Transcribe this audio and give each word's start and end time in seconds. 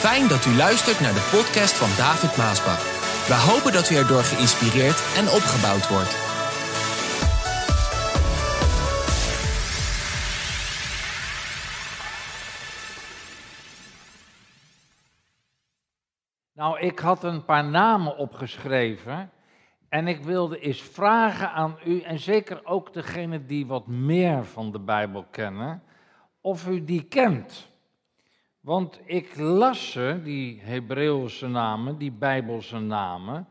Fijn 0.00 0.28
dat 0.28 0.46
u 0.46 0.54
luistert 0.56 1.00
naar 1.00 1.12
de 1.12 1.28
podcast 1.36 1.74
van 1.74 1.88
David 1.96 2.36
Maasbach. 2.36 2.82
We 3.28 3.34
hopen 3.34 3.72
dat 3.72 3.90
u 3.90 3.94
erdoor 3.94 4.22
geïnspireerd 4.22 5.00
en 5.18 5.26
opgebouwd 5.38 5.88
wordt. 5.88 6.14
Nou, 16.52 16.80
ik 16.80 16.98
had 16.98 17.24
een 17.24 17.44
paar 17.44 17.64
namen 17.64 18.16
opgeschreven. 18.16 19.30
En 19.88 20.08
ik 20.08 20.22
wilde 20.22 20.58
eens 20.58 20.82
vragen 20.82 21.52
aan 21.52 21.78
u, 21.84 22.00
en 22.00 22.18
zeker 22.18 22.64
ook 22.64 22.92
degene 22.92 23.44
die 23.44 23.66
wat 23.66 23.86
meer 23.86 24.44
van 24.44 24.72
de 24.72 24.80
Bijbel 24.80 25.24
kennen, 25.30 25.82
of 26.40 26.68
u 26.68 26.84
die 26.84 27.02
kent. 27.02 27.69
Want 28.60 29.00
ik 29.04 29.36
las 29.36 29.90
ze, 29.90 30.20
die 30.22 30.60
Hebreeuwse 30.60 31.48
namen, 31.48 31.98
die 31.98 32.12
Bijbelse 32.12 32.78
namen. 32.78 33.48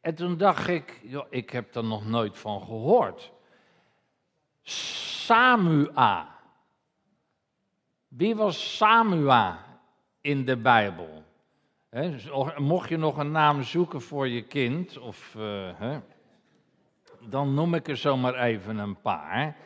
En 0.00 0.14
toen 0.14 0.36
dacht 0.36 0.68
ik, 0.68 1.00
joh, 1.02 1.26
ik 1.30 1.50
heb 1.50 1.74
er 1.74 1.84
nog 1.84 2.06
nooit 2.06 2.38
van 2.38 2.60
gehoord. 2.60 3.32
Samua. 4.62 6.38
Wie 8.08 8.36
was 8.36 8.76
Samua 8.76 9.64
in 10.20 10.44
de 10.44 10.56
Bijbel? 10.56 11.24
Mocht 12.56 12.88
je 12.88 12.96
nog 12.96 13.16
een 13.16 13.30
naam 13.30 13.62
zoeken 13.62 14.00
voor 14.00 14.28
je 14.28 14.42
kind, 14.42 14.98
of, 14.98 15.34
uh, 15.38 15.96
dan 17.20 17.54
noem 17.54 17.74
ik 17.74 17.88
er 17.88 17.96
zomaar 17.96 18.34
even 18.34 18.78
een 18.78 19.00
paar. 19.00 19.56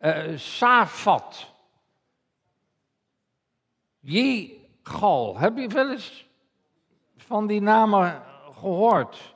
Uh, 0.00 0.36
Safat. 0.36 1.54
Jigal. 4.06 5.38
Heb 5.38 5.56
je 5.56 5.68
wel 5.68 5.90
eens 5.90 6.28
van 7.16 7.46
die 7.46 7.60
namen 7.60 8.22
gehoord? 8.52 9.34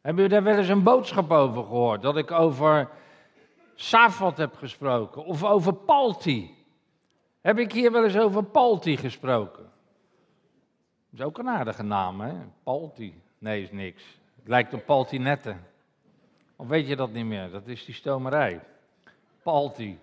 Heb 0.00 0.18
je 0.18 0.28
daar 0.28 0.42
wel 0.42 0.56
eens 0.56 0.68
een 0.68 0.82
boodschap 0.82 1.30
over 1.30 1.62
gehoord? 1.62 2.02
Dat 2.02 2.16
ik 2.16 2.30
over 2.30 2.90
Safat 3.74 4.36
heb 4.36 4.54
gesproken. 4.56 5.24
Of 5.24 5.44
over 5.44 5.74
Palti. 5.74 6.54
Heb 7.40 7.58
ik 7.58 7.72
hier 7.72 7.92
wel 7.92 8.04
eens 8.04 8.18
over 8.18 8.42
Palti 8.42 8.96
gesproken? 8.96 9.62
Dat 11.10 11.20
is 11.20 11.26
ook 11.26 11.38
een 11.38 11.48
aardige 11.48 11.82
naam, 11.82 12.20
hè? 12.20 12.32
Palti. 12.62 13.22
Nee, 13.38 13.62
is 13.62 13.70
niks. 13.70 14.02
Het 14.36 14.48
lijkt 14.48 14.74
op 14.74 14.84
Paltinette. 14.84 15.56
Of 16.56 16.66
weet 16.66 16.88
je 16.88 16.96
dat 16.96 17.12
niet 17.12 17.24
meer? 17.26 17.50
Dat 17.50 17.66
is 17.66 17.84
die 17.84 17.94
stomerij. 17.94 18.60
Palti. 19.42 19.98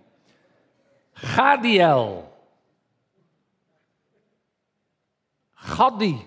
Gadiel. 1.13 2.30
Gadi. 5.61 6.25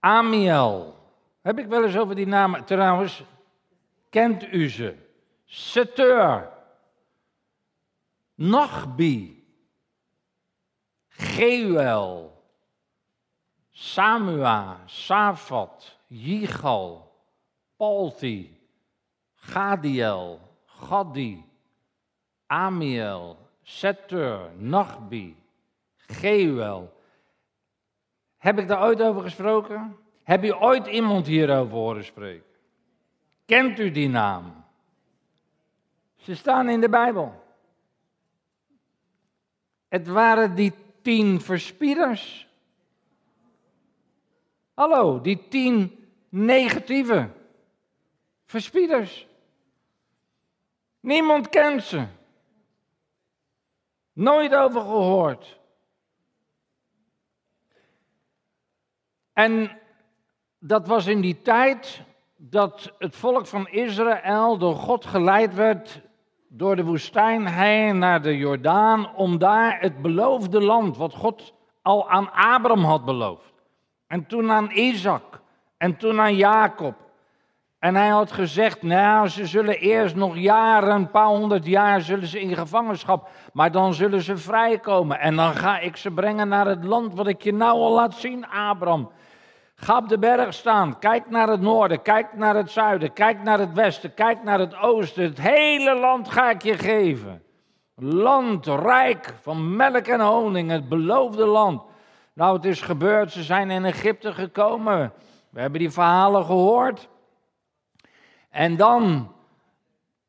Amiel. 0.00 0.96
Heb 1.42 1.58
ik 1.58 1.66
wel 1.66 1.84
eens 1.84 1.96
over 1.96 2.14
die 2.14 2.26
namen. 2.26 2.64
Trouwens, 2.64 3.22
kent 4.10 4.52
u 4.52 4.68
ze? 4.68 4.96
Seteur. 5.44 6.52
Nachbi. 8.34 9.44
Geuel. 11.08 12.34
Samua, 13.74 14.86
Safat, 14.86 15.98
Yigal, 16.08 17.10
Palti, 17.76 18.48
Gadiel, 19.34 20.38
Gadi, 20.88 21.44
Amiel, 22.48 23.36
Setur, 23.64 24.50
Nachbi, 24.60 25.34
Geuel. 26.08 26.93
Heb 28.44 28.58
ik 28.58 28.68
daar 28.68 28.82
ooit 28.82 29.02
over 29.02 29.22
gesproken? 29.22 29.96
Heb 30.22 30.42
je 30.42 30.60
ooit 30.60 30.86
iemand 30.86 31.26
hierover 31.26 31.74
horen 31.74 32.04
spreken? 32.04 32.46
Kent 33.44 33.78
u 33.78 33.90
die 33.90 34.08
naam? 34.08 34.64
Ze 36.16 36.36
staan 36.36 36.68
in 36.68 36.80
de 36.80 36.88
Bijbel. 36.88 37.42
Het 39.88 40.06
waren 40.06 40.54
die 40.54 40.72
tien 41.02 41.40
verspieders 41.40 42.44
Hallo, 44.74 45.20
die 45.20 45.48
tien 45.48 46.08
negatieve 46.28 47.30
verspieders. 48.44 49.26
Niemand 51.00 51.48
kent 51.48 51.82
ze. 51.82 52.06
Nooit 54.12 54.54
over 54.54 54.80
gehoord. 54.80 55.58
En 59.34 59.70
dat 60.58 60.86
was 60.86 61.06
in 61.06 61.20
die 61.20 61.42
tijd 61.42 62.02
dat 62.36 62.92
het 62.98 63.16
volk 63.16 63.46
van 63.46 63.68
Israël 63.68 64.58
door 64.58 64.76
God 64.76 65.06
geleid 65.06 65.54
werd 65.54 66.00
door 66.48 66.76
de 66.76 66.84
woestijn 66.84 67.46
heen 67.46 67.98
naar 67.98 68.22
de 68.22 68.36
Jordaan 68.36 69.14
om 69.14 69.38
daar 69.38 69.80
het 69.80 70.02
beloofde 70.02 70.60
land, 70.60 70.96
wat 70.96 71.14
God 71.14 71.52
al 71.82 72.10
aan 72.10 72.32
Abraham 72.32 72.84
had 72.84 73.04
beloofd, 73.04 73.52
en 74.06 74.26
toen 74.26 74.50
aan 74.50 74.70
Isaac. 74.70 75.42
En 75.76 75.96
toen 75.96 76.20
aan 76.20 76.36
Jacob. 76.36 76.94
En 77.78 77.94
hij 77.94 78.08
had 78.08 78.32
gezegd, 78.32 78.82
nou, 78.82 79.28
ze 79.28 79.46
zullen 79.46 79.78
eerst 79.78 80.14
nog 80.14 80.36
jaren, 80.36 80.94
een 80.94 81.10
paar 81.10 81.26
honderd 81.26 81.66
jaar, 81.66 82.00
zullen 82.00 82.26
ze 82.26 82.40
in 82.40 82.54
gevangenschap. 82.54 83.28
Maar 83.52 83.72
dan 83.72 83.94
zullen 83.94 84.22
ze 84.22 84.36
vrijkomen. 84.36 85.20
En 85.20 85.36
dan 85.36 85.54
ga 85.54 85.78
ik 85.78 85.96
ze 85.96 86.10
brengen 86.10 86.48
naar 86.48 86.66
het 86.66 86.84
land 86.84 87.14
wat 87.14 87.26
ik 87.26 87.42
je 87.42 87.52
nou 87.52 87.78
al 87.78 87.92
laat 87.92 88.14
zien, 88.14 88.46
Abraham. 88.48 89.10
Ga 89.84 89.96
op 89.96 90.08
de 90.08 90.18
berg 90.18 90.54
staan, 90.54 90.98
kijk 90.98 91.30
naar 91.30 91.48
het 91.48 91.60
noorden, 91.60 92.02
kijk 92.02 92.34
naar 92.34 92.56
het 92.56 92.70
zuiden, 92.70 93.12
kijk 93.12 93.42
naar 93.42 93.58
het 93.58 93.72
westen, 93.72 94.14
kijk 94.14 94.42
naar 94.42 94.58
het 94.58 94.76
oosten. 94.76 95.22
Het 95.22 95.40
hele 95.40 95.94
land 95.98 96.30
ga 96.30 96.50
ik 96.50 96.62
je 96.62 96.78
geven. 96.78 97.42
Land 97.94 98.66
rijk 98.66 99.34
van 99.40 99.76
melk 99.76 100.06
en 100.06 100.20
honing, 100.20 100.70
het 100.70 100.88
beloofde 100.88 101.46
land. 101.46 101.82
Nou, 102.32 102.56
het 102.56 102.64
is 102.64 102.80
gebeurd, 102.80 103.32
ze 103.32 103.42
zijn 103.42 103.70
in 103.70 103.84
Egypte 103.84 104.32
gekomen. 104.32 105.12
We 105.50 105.60
hebben 105.60 105.80
die 105.80 105.90
verhalen 105.90 106.44
gehoord. 106.44 107.08
En 108.50 108.76
dan 108.76 109.32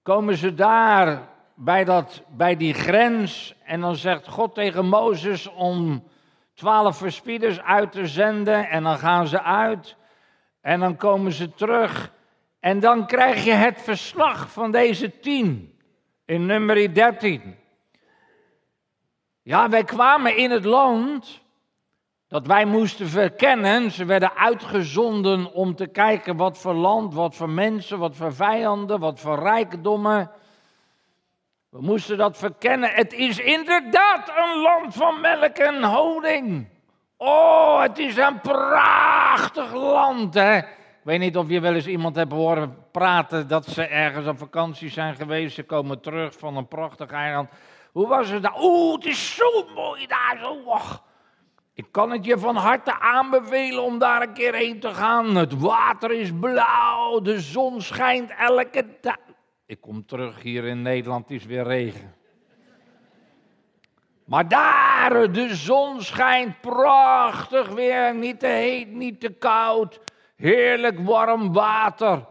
komen 0.03 0.37
ze 0.37 0.53
daar 0.53 1.27
bij, 1.53 1.83
dat, 1.83 2.23
bij 2.27 2.57
die 2.57 2.73
grens. 2.73 3.55
En 3.63 3.81
dan 3.81 3.95
zegt 3.95 4.27
God 4.27 4.55
tegen 4.55 4.85
Mozes 4.85 5.47
om 5.47 6.03
twaalf 6.55 6.97
verspieders 6.97 7.61
uit 7.61 7.91
te 7.91 8.07
zenden. 8.07 8.69
En 8.69 8.83
dan 8.83 8.97
gaan 8.97 9.27
ze 9.27 9.41
uit. 9.41 9.95
En 10.61 10.79
dan 10.79 10.95
komen 10.95 11.31
ze 11.31 11.53
terug. 11.53 12.13
En 12.59 12.79
dan 12.79 13.07
krijg 13.07 13.43
je 13.43 13.53
het 13.53 13.81
verslag 13.81 14.51
van 14.51 14.71
deze 14.71 15.19
tien. 15.19 15.79
In 16.25 16.45
nummer 16.45 16.93
13. 16.93 17.55
Ja, 19.41 19.69
wij 19.69 19.83
kwamen 19.83 20.37
in 20.37 20.51
het 20.51 20.65
land 20.65 21.41
dat 22.27 22.47
wij 22.47 22.65
moesten 22.65 23.07
verkennen. 23.07 23.91
Ze 23.91 24.05
werden 24.05 24.35
uitgezonden 24.35 25.53
om 25.53 25.75
te 25.75 25.87
kijken 25.87 26.35
wat 26.35 26.57
voor 26.57 26.73
land, 26.73 27.13
wat 27.13 27.35
voor 27.35 27.49
mensen, 27.49 27.99
wat 27.99 28.15
voor 28.15 28.33
vijanden, 28.33 28.99
wat 28.99 29.19
voor 29.19 29.39
rijkdommen. 29.39 30.31
We 31.75 31.81
moesten 31.81 32.17
dat 32.17 32.37
verkennen. 32.37 32.89
Het 32.89 33.13
is 33.13 33.39
inderdaad 33.39 34.29
een 34.29 34.61
land 34.61 34.93
van 34.93 35.21
melk 35.21 35.57
en 35.57 35.83
honing. 35.83 36.67
Oh, 37.17 37.81
het 37.81 37.97
is 37.97 38.17
een 38.17 38.41
prachtig 38.41 39.73
land, 39.73 40.33
hè? 40.33 40.57
Ik 40.57 40.65
weet 41.03 41.19
niet 41.19 41.37
of 41.37 41.49
je 41.49 41.59
wel 41.59 41.73
eens 41.73 41.87
iemand 41.87 42.15
hebt 42.15 42.31
horen 42.31 42.77
praten 42.91 43.47
dat 43.47 43.65
ze 43.65 43.83
ergens 43.83 44.27
op 44.27 44.37
vakantie 44.37 44.89
zijn 44.89 45.15
geweest. 45.15 45.55
Ze 45.55 45.63
komen 45.63 46.01
terug 46.01 46.33
van 46.37 46.57
een 46.57 46.67
prachtig 46.67 47.11
eiland. 47.11 47.49
Hoe 47.91 48.07
was 48.07 48.29
het 48.29 48.43
daar? 48.43 48.61
Oeh, 48.61 48.95
het 48.95 49.05
is 49.05 49.35
zo 49.35 49.65
mooi 49.75 50.07
daar. 50.07 50.37
Zo. 50.41 50.77
Ik 51.73 51.85
kan 51.91 52.11
het 52.11 52.25
je 52.25 52.37
van 52.37 52.55
harte 52.55 52.99
aanbevelen 52.99 53.83
om 53.83 53.99
daar 53.99 54.21
een 54.21 54.33
keer 54.33 54.53
heen 54.53 54.79
te 54.79 54.93
gaan. 54.93 55.35
Het 55.35 55.59
water 55.59 56.11
is 56.11 56.29
blauw, 56.39 57.19
de 57.21 57.39
zon 57.39 57.81
schijnt 57.81 58.31
elke 58.37 58.85
dag. 59.01 59.17
Ik 59.67 59.81
kom 59.81 60.05
terug 60.05 60.41
hier 60.41 60.63
in 60.63 60.81
Nederland, 60.81 61.29
is 61.29 61.45
weer 61.45 61.63
regen. 61.63 62.15
Maar 64.25 64.47
daar, 64.47 65.31
de 65.31 65.55
zon 65.55 66.01
schijnt 66.01 66.61
prachtig 66.61 67.69
weer, 67.69 68.15
niet 68.15 68.39
te 68.39 68.47
heet, 68.47 68.91
niet 68.91 69.19
te 69.19 69.29
koud. 69.29 69.99
Heerlijk 70.35 70.99
warm 70.99 71.53
water. 71.53 72.25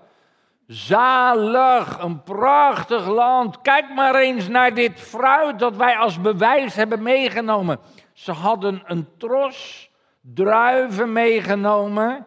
Zalig, 0.66 1.98
een 1.98 2.22
prachtig 2.22 3.06
land. 3.06 3.60
Kijk 3.60 3.94
maar 3.94 4.14
eens 4.14 4.48
naar 4.48 4.74
dit 4.74 5.00
fruit 5.00 5.58
dat 5.58 5.76
wij 5.76 5.96
als 5.96 6.20
bewijs 6.20 6.74
hebben 6.74 7.02
meegenomen. 7.02 7.78
Ze 8.12 8.32
hadden 8.32 8.82
een 8.86 9.08
tros 9.18 9.90
druiven 10.20 11.12
meegenomen 11.12 12.26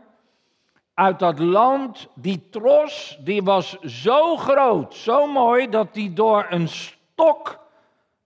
uit 0.97 1.19
dat 1.19 1.39
land. 1.39 2.07
Die 2.15 2.49
tros 2.49 3.17
die 3.23 3.43
was 3.43 3.79
zo 3.79 4.37
groot, 4.37 4.95
zo 4.95 5.27
mooi, 5.27 5.69
dat 5.69 5.93
die 5.93 6.13
door 6.13 6.45
een 6.49 6.67
stok 6.67 7.59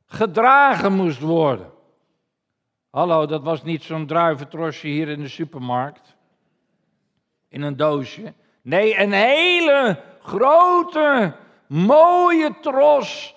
gedragen 0.06 0.94
moest 0.94 1.20
worden. 1.20 1.72
Hallo, 2.90 3.26
dat 3.26 3.44
was 3.44 3.64
niet 3.64 3.84
zo'n 3.84 4.06
druiventrosje 4.06 4.88
hier 4.88 5.10
in 5.10 5.22
de 5.22 5.28
supermarkt. 5.28 6.16
In 7.50 7.62
een 7.62 7.78
doosje. 7.78 8.34
Nee, 8.62 9.00
een 9.00 9.12
hele 9.12 10.04
grote, 10.22 11.36
mooie 11.68 12.60
tros 12.62 13.36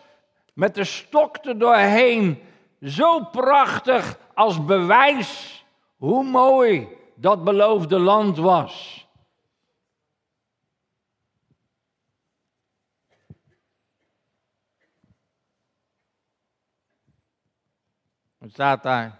met 0.53 0.75
de 0.75 0.85
stok 0.85 1.37
er 1.37 1.59
doorheen. 1.59 2.43
Zo 2.81 3.21
prachtig 3.21 4.19
als 4.35 4.65
bewijs 4.65 5.65
hoe 5.97 6.25
mooi 6.25 6.89
dat 7.15 7.45
beloofde 7.45 7.99
land 7.99 8.37
was. 8.37 9.05
Wat 18.37 18.43
staat 18.55 18.83
daar? 18.83 19.19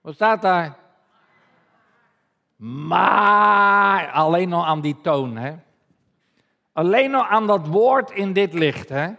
Wat 0.00 0.14
staat 0.14 0.42
daar? 0.42 0.76
Maar, 2.86 4.10
alleen 4.10 4.48
nog 4.48 4.64
aan 4.64 4.80
die 4.80 5.00
toon, 5.00 5.36
hè? 5.36 5.54
Alleen 6.72 7.10
nog 7.10 7.28
aan 7.28 7.46
dat 7.46 7.66
woord 7.66 8.10
in 8.10 8.32
dit 8.32 8.52
licht, 8.52 8.88
hè? 8.88 9.10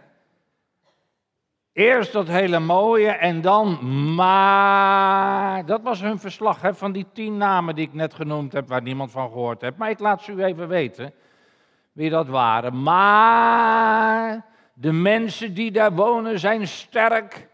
Eerst 1.72 2.12
dat 2.12 2.28
hele 2.28 2.58
mooie 2.58 3.10
en 3.10 3.40
dan 3.40 3.78
maar. 4.14 5.66
Dat 5.66 5.82
was 5.82 6.00
hun 6.00 6.18
verslag 6.18 6.62
hè, 6.62 6.74
van 6.74 6.92
die 6.92 7.06
tien 7.12 7.36
namen 7.36 7.74
die 7.74 7.86
ik 7.86 7.94
net 7.94 8.14
genoemd 8.14 8.52
heb, 8.52 8.68
waar 8.68 8.82
niemand 8.82 9.10
van 9.10 9.28
gehoord 9.28 9.60
heeft. 9.60 9.76
Maar 9.76 9.90
ik 9.90 9.98
laat 9.98 10.22
ze 10.22 10.32
u 10.32 10.44
even 10.44 10.68
weten 10.68 11.12
wie 11.92 12.10
dat 12.10 12.28
waren. 12.28 12.82
Maar 12.82 14.44
de 14.72 14.92
mensen 14.92 15.54
die 15.54 15.70
daar 15.70 15.92
wonen 15.92 16.38
zijn 16.38 16.68
sterk 16.68 17.49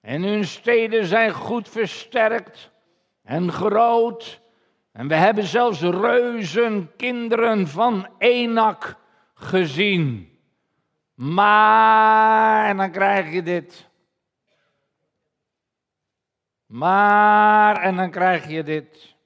en 0.00 0.22
hun 0.22 0.44
steden 0.44 1.06
zijn 1.06 1.32
goed 1.32 1.68
versterkt 1.68 2.70
en 3.22 3.52
groot. 3.52 4.40
En 4.92 5.08
we 5.08 5.14
hebben 5.14 5.44
zelfs 5.44 5.80
reuzen, 5.80 6.96
kinderen 6.96 7.68
van 7.68 8.08
Enak 8.18 8.96
gezien. 9.34 10.28
Maar, 11.14 12.64
en 12.64 12.76
dan 12.76 12.90
krijg 12.90 13.32
je 13.32 13.42
dit. 13.42 13.88
Maar, 16.66 17.76
en 17.76 17.96
dan 17.96 18.10
krijg 18.10 18.48
je 18.48 18.62
dit. 18.62 19.16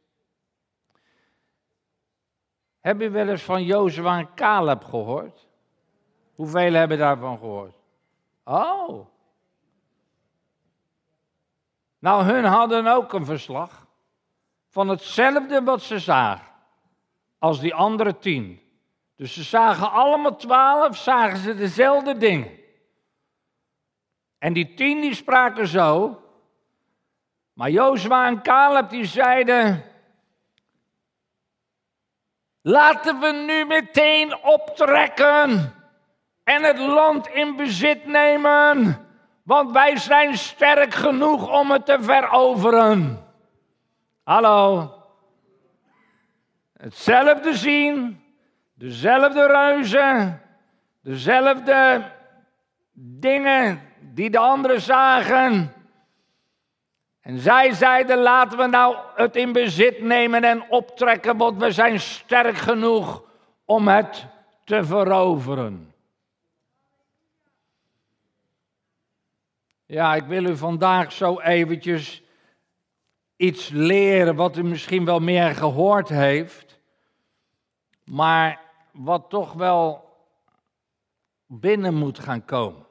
Heb 2.80 3.00
je 3.00 3.10
wel 3.10 3.28
eens 3.28 3.42
van 3.42 3.64
Jozua 3.64 4.18
en 4.18 4.34
Caleb 4.34 4.84
gehoord? 4.84 5.48
Hoeveel 6.34 6.72
hebben 6.72 6.98
daarvan 6.98 7.38
gehoord? 7.38 7.74
Oh. 8.44 9.13
Nou, 12.04 12.24
hun 12.24 12.44
hadden 12.44 12.86
ook 12.86 13.12
een 13.12 13.24
verslag 13.24 13.86
van 14.68 14.88
hetzelfde 14.88 15.62
wat 15.62 15.82
ze 15.82 15.98
zagen 15.98 16.46
als 17.38 17.60
die 17.60 17.74
andere 17.74 18.18
tien. 18.18 18.60
Dus 19.16 19.34
ze 19.34 19.42
zagen 19.42 19.90
allemaal 19.90 20.36
twaalf, 20.36 20.96
zagen 20.96 21.38
ze 21.38 21.54
dezelfde 21.54 22.16
dingen. 22.16 22.50
En 24.38 24.52
die 24.52 24.74
tien 24.74 25.00
die 25.00 25.14
spraken 25.14 25.66
zo. 25.66 26.22
Maar 27.52 27.70
Jozua 27.70 28.26
en 28.26 28.42
Caleb 28.42 28.90
die 28.90 29.04
zeiden... 29.04 29.84
Laten 32.60 33.20
we 33.20 33.32
nu 33.32 33.64
meteen 33.64 34.42
optrekken 34.42 35.74
en 36.42 36.62
het 36.62 36.78
land 36.78 37.28
in 37.28 37.56
bezit 37.56 38.06
nemen. 38.06 39.04
Want 39.44 39.70
wij 39.70 39.96
zijn 39.96 40.36
sterk 40.36 40.94
genoeg 40.94 41.60
om 41.60 41.70
het 41.70 41.86
te 41.86 41.96
veroveren. 42.00 43.24
Hallo. 44.22 44.90
Hetzelfde 46.76 47.54
zien, 47.54 48.22
dezelfde 48.74 49.46
reuzen, 49.46 50.42
dezelfde 51.02 52.02
dingen 52.92 53.80
die 54.00 54.30
de 54.30 54.38
anderen 54.38 54.80
zagen. 54.80 55.72
En 57.20 57.38
zij 57.38 57.72
zeiden: 57.72 58.18
laten 58.18 58.58
we 58.58 58.66
nou 58.66 58.96
het 59.14 59.36
in 59.36 59.52
bezit 59.52 60.02
nemen 60.02 60.44
en 60.44 60.70
optrekken, 60.70 61.36
want 61.36 61.58
we 61.58 61.72
zijn 61.72 62.00
sterk 62.00 62.56
genoeg 62.56 63.22
om 63.64 63.88
het 63.88 64.26
te 64.64 64.84
veroveren. 64.84 65.93
Ja, 69.94 70.14
ik 70.14 70.24
wil 70.24 70.44
u 70.44 70.56
vandaag 70.56 71.12
zo 71.12 71.40
eventjes 71.40 72.22
iets 73.36 73.68
leren 73.68 74.36
wat 74.36 74.56
u 74.56 74.62
misschien 74.62 75.04
wel 75.04 75.18
meer 75.18 75.54
gehoord 75.54 76.08
heeft, 76.08 76.80
maar 78.04 78.60
wat 78.92 79.30
toch 79.30 79.52
wel 79.52 80.08
binnen 81.46 81.94
moet 81.94 82.18
gaan 82.18 82.44
komen. 82.44 82.86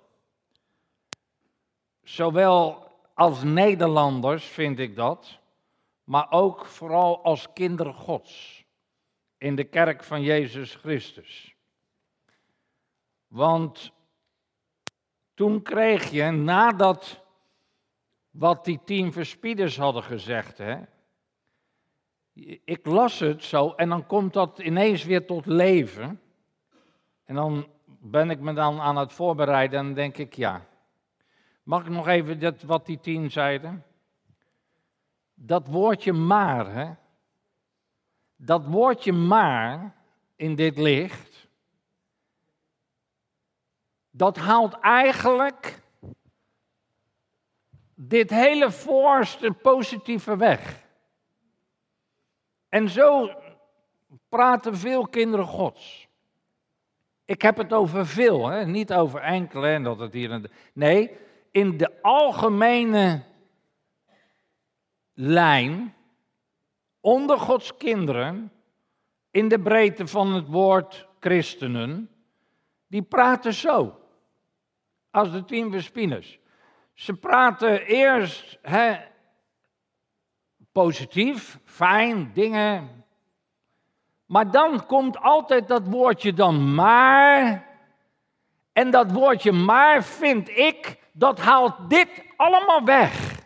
Zowel 2.03 2.91
als 3.13 3.43
Nederlanders 3.43 4.45
vind 4.45 4.79
ik 4.79 4.95
dat, 4.95 5.39
maar 6.03 6.31
ook 6.31 6.65
vooral 6.65 7.23
als 7.23 7.53
kinderen 7.53 7.93
Gods 7.93 8.65
in 9.37 9.55
de 9.55 9.63
kerk 9.63 10.03
van 10.03 10.21
Jezus 10.21 10.75
Christus. 10.75 11.55
Want 13.27 13.91
toen 15.33 15.61
kreeg 15.61 16.09
je, 16.09 16.23
nadat 16.23 17.21
wat 18.29 18.65
die 18.65 18.79
tien 18.85 19.11
verspieders 19.11 19.77
hadden 19.77 20.03
gezegd, 20.03 20.57
hè, 20.57 20.79
ik 22.65 22.85
las 22.85 23.19
het 23.19 23.43
zo 23.43 23.73
en 23.75 23.89
dan 23.89 24.05
komt 24.05 24.33
dat 24.33 24.59
ineens 24.59 25.03
weer 25.03 25.25
tot 25.25 25.45
leven. 25.45 26.21
En 27.25 27.35
dan 27.35 27.67
ben 27.85 28.29
ik 28.29 28.39
me 28.39 28.53
dan 28.53 28.79
aan 28.79 28.97
het 28.97 29.13
voorbereiden 29.13 29.79
en 29.79 29.93
denk 29.93 30.17
ik, 30.17 30.33
ja. 30.33 30.65
Mag 31.63 31.81
ik 31.81 31.89
nog 31.89 32.07
even 32.07 32.39
dat, 32.39 32.61
wat 32.61 32.85
die 32.85 32.99
tien 32.99 33.31
zeiden? 33.31 33.83
Dat 35.33 35.67
woordje 35.67 36.13
maar, 36.13 36.73
hè? 36.73 36.93
Dat 38.35 38.65
woordje 38.65 39.13
maar 39.13 39.95
in 40.35 40.55
dit 40.55 40.77
licht, 40.77 41.32
dat 44.15 44.37
haalt 44.37 44.79
eigenlijk 44.79 45.81
dit 47.95 48.29
hele 48.29 48.71
voorste 48.71 49.51
positieve 49.51 50.37
weg. 50.37 50.83
En 52.69 52.89
zo 52.89 53.29
praten 54.29 54.77
veel 54.77 55.07
kinderen 55.07 55.45
Gods. 55.45 56.07
Ik 57.25 57.41
heb 57.41 57.57
het 57.57 57.73
over 57.73 58.07
veel, 58.07 58.47
hè? 58.47 58.65
niet 58.65 58.93
over 58.93 59.19
enkele 59.19 59.67
en 59.67 59.83
dat 59.83 59.99
het 59.99 60.13
hier. 60.13 60.31
En 60.31 60.51
nee, 60.73 61.17
in 61.51 61.77
de 61.77 62.01
algemene 62.01 63.23
lijn, 65.13 65.95
onder 66.99 67.39
Gods 67.39 67.77
kinderen, 67.77 68.51
in 69.31 69.47
de 69.47 69.59
breedte 69.59 70.07
van 70.07 70.33
het 70.33 70.47
woord 70.47 71.07
christenen, 71.19 72.09
die 72.87 73.01
praten 73.01 73.53
zo 73.53 74.01
als 75.13 75.31
de 75.31 75.45
tien 75.45 75.71
verspinners. 75.71 76.39
Ze 76.93 77.13
praten 77.13 77.85
eerst 77.85 78.59
positief, 80.71 81.59
fijn, 81.65 82.31
dingen. 82.33 83.05
Maar 84.25 84.51
dan 84.51 84.85
komt 84.85 85.17
altijd 85.17 85.67
dat 85.67 85.87
woordje 85.87 86.33
dan 86.33 86.73
maar. 86.73 87.67
En 88.71 88.91
dat 88.91 89.11
woordje 89.11 89.51
maar 89.51 90.03
vind 90.03 90.49
ik, 90.49 90.97
dat 91.11 91.39
haalt 91.39 91.89
dit 91.89 92.09
allemaal 92.35 92.83
weg. 92.83 93.41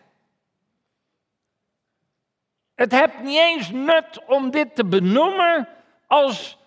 Het 2.75 2.91
heeft 2.91 3.19
niet 3.21 3.37
eens 3.37 3.71
nut 3.71 4.25
om 4.25 4.51
dit 4.51 4.75
te 4.75 4.85
benoemen 4.85 5.67
als 6.07 6.57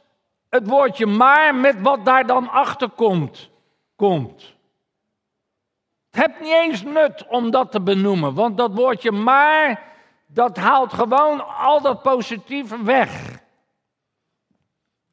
het 0.49 0.67
woordje 0.67 1.07
maar 1.07 1.55
met 1.55 1.81
wat 1.81 2.05
daar 2.05 2.27
dan 2.27 2.49
achter 2.49 2.91
komt. 2.91 3.51
komt. 3.97 4.59
Het 6.11 6.27
heeft 6.27 6.41
niet 6.41 6.53
eens 6.53 6.83
nut 6.83 7.27
om 7.27 7.51
dat 7.51 7.71
te 7.71 7.81
benoemen, 7.81 8.35
want 8.35 8.57
dat 8.57 8.75
woordje 8.75 9.13
maar, 9.13 9.93
dat 10.27 10.57
haalt 10.57 10.93
gewoon 10.93 11.57
al 11.57 11.81
dat 11.81 12.03
positieve 12.03 12.83
weg. 12.83 13.31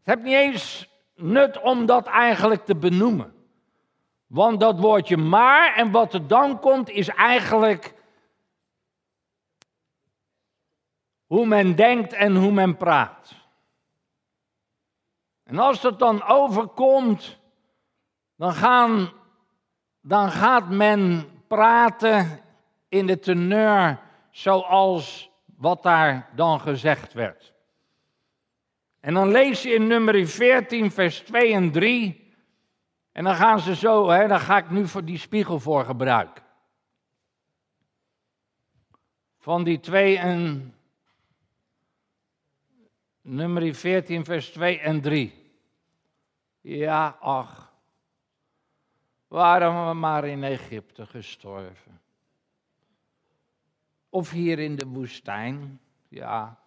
Het 0.04 0.16
heeft 0.16 0.22
niet 0.22 0.34
eens 0.34 0.90
nut 1.16 1.62
om 1.62 1.86
dat 1.86 2.08
eigenlijk 2.08 2.66
te 2.66 2.76
benoemen. 2.76 3.36
Want 4.28 4.60
dat 4.60 4.80
woordje 4.80 5.18
maar 5.18 5.76
en 5.76 5.92
wat 5.92 6.14
er 6.14 6.28
dan 6.28 6.60
komt 6.60 6.90
is 6.90 7.08
eigenlijk 7.08 7.94
hoe 11.26 11.46
men 11.46 11.76
denkt 11.76 12.14
en 12.14 12.36
hoe 12.36 12.52
men 12.52 12.78
praat. 12.78 13.34
En 15.44 15.60
als 15.60 15.82
dat 15.82 16.00
dan 16.00 16.24
overkomt, 16.24 17.40
dan 18.36 18.54
gaan 18.54 19.12
dan 20.08 20.32
gaat 20.32 20.70
men 20.70 21.30
praten 21.48 22.40
in 22.90 23.08
de 23.08 23.20
teneur 23.20 24.00
zoals 24.30 25.30
wat 25.58 25.84
daar 25.84 26.30
dan 26.36 26.60
gezegd 26.60 27.14
werd. 27.14 27.54
En 29.00 29.14
dan 29.14 29.32
lees 29.32 29.62
je 29.62 29.74
in 29.74 29.88
nummer 29.88 30.28
14, 30.28 30.92
vers 30.92 31.20
2 31.20 31.54
en 31.54 31.72
3. 31.72 32.36
En 33.12 33.24
dan 33.24 33.36
gaan 33.36 33.60
ze 33.60 33.76
zo, 33.76 34.10
hè, 34.10 34.28
dan 34.28 34.40
ga 34.40 34.58
ik 34.58 34.70
nu 34.70 34.88
voor 34.88 35.04
die 35.04 35.18
spiegel 35.18 35.60
voor 35.60 35.86
gebruiken. 35.86 36.44
Van 39.38 39.64
die 39.64 39.80
2 39.80 40.18
en. 40.18 40.72
Nummer 43.22 43.76
14, 43.76 44.26
vers 44.26 44.50
2 44.50 44.80
en 44.80 45.02
3. 45.02 45.52
Ja, 46.62 47.18
ach. 47.20 47.67
Waren 49.28 49.88
we 49.88 49.94
maar 49.94 50.26
in 50.26 50.44
Egypte 50.44 51.06
gestorven. 51.06 52.02
Of 54.10 54.32
hier 54.32 54.60
in 54.60 54.76
de 54.76 54.88
woestijn. 54.88 55.80
Ja, 56.08 56.60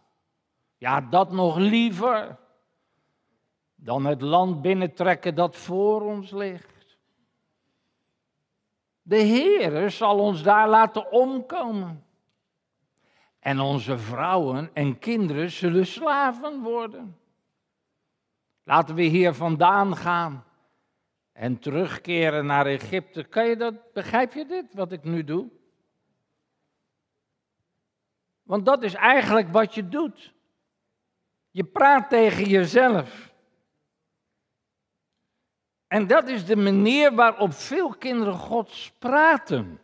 ja, 0.79 1.01
dat 1.01 1.33
nog 1.33 1.57
liever 1.57 2.39
dan 3.75 4.05
het 4.05 4.21
land 4.21 4.63
binnentrekken 4.63 5.35
dat 5.35 5.57
voor 5.57 6.03
ons 6.03 6.31
ligt. 6.31 6.97
De 9.03 9.17
Heere 9.17 9.89
zal 9.89 10.19
ons 10.19 10.43
daar 10.43 10.69
laten 10.69 11.13
omkomen. 11.13 12.05
En 13.39 13.61
onze 13.61 13.99
vrouwen 13.99 14.71
en 14.75 14.99
kinderen 14.99 15.51
zullen 15.51 15.87
slaven 15.87 16.63
worden. 16.63 17.19
Laten 18.63 18.95
we 18.95 19.03
hier 19.03 19.35
vandaan 19.35 19.97
gaan 19.97 20.45
en 21.41 21.59
terugkeren 21.59 22.47
naar 22.47 22.67
Egypte. 22.67 23.25
Kan 23.25 23.47
je 23.49 23.57
dat, 23.57 23.93
begrijp 23.93 24.33
je 24.33 24.47
dit, 24.47 24.75
wat 24.75 24.93
ik 24.93 25.05
nu 25.05 25.25
doe? 25.25 25.51
Want 28.43 28.65
dat 28.65 28.83
is 28.83 28.95
eigenlijk 28.95 29.49
wat 29.49 29.75
je 29.75 29.89
doet. 29.89 30.33
Je 31.51 31.65
praat 31.65 32.09
tegen 32.09 32.45
jezelf. 32.45 33.33
En 35.87 36.07
dat 36.07 36.29
is 36.29 36.47
de 36.47 36.57
manier 36.57 37.15
waarop 37.15 37.53
veel 37.53 37.89
kinderen 37.89 38.35
Gods 38.35 38.93
praten. 38.99 39.81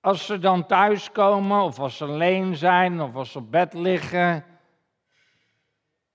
Als 0.00 0.26
ze 0.26 0.38
dan 0.38 0.66
thuiskomen, 0.66 1.62
of 1.62 1.78
als 1.78 1.96
ze 1.96 2.04
alleen 2.04 2.56
zijn, 2.56 3.00
of 3.00 3.14
als 3.14 3.32
ze 3.32 3.38
op 3.38 3.50
bed 3.50 3.74
liggen, 3.74 4.44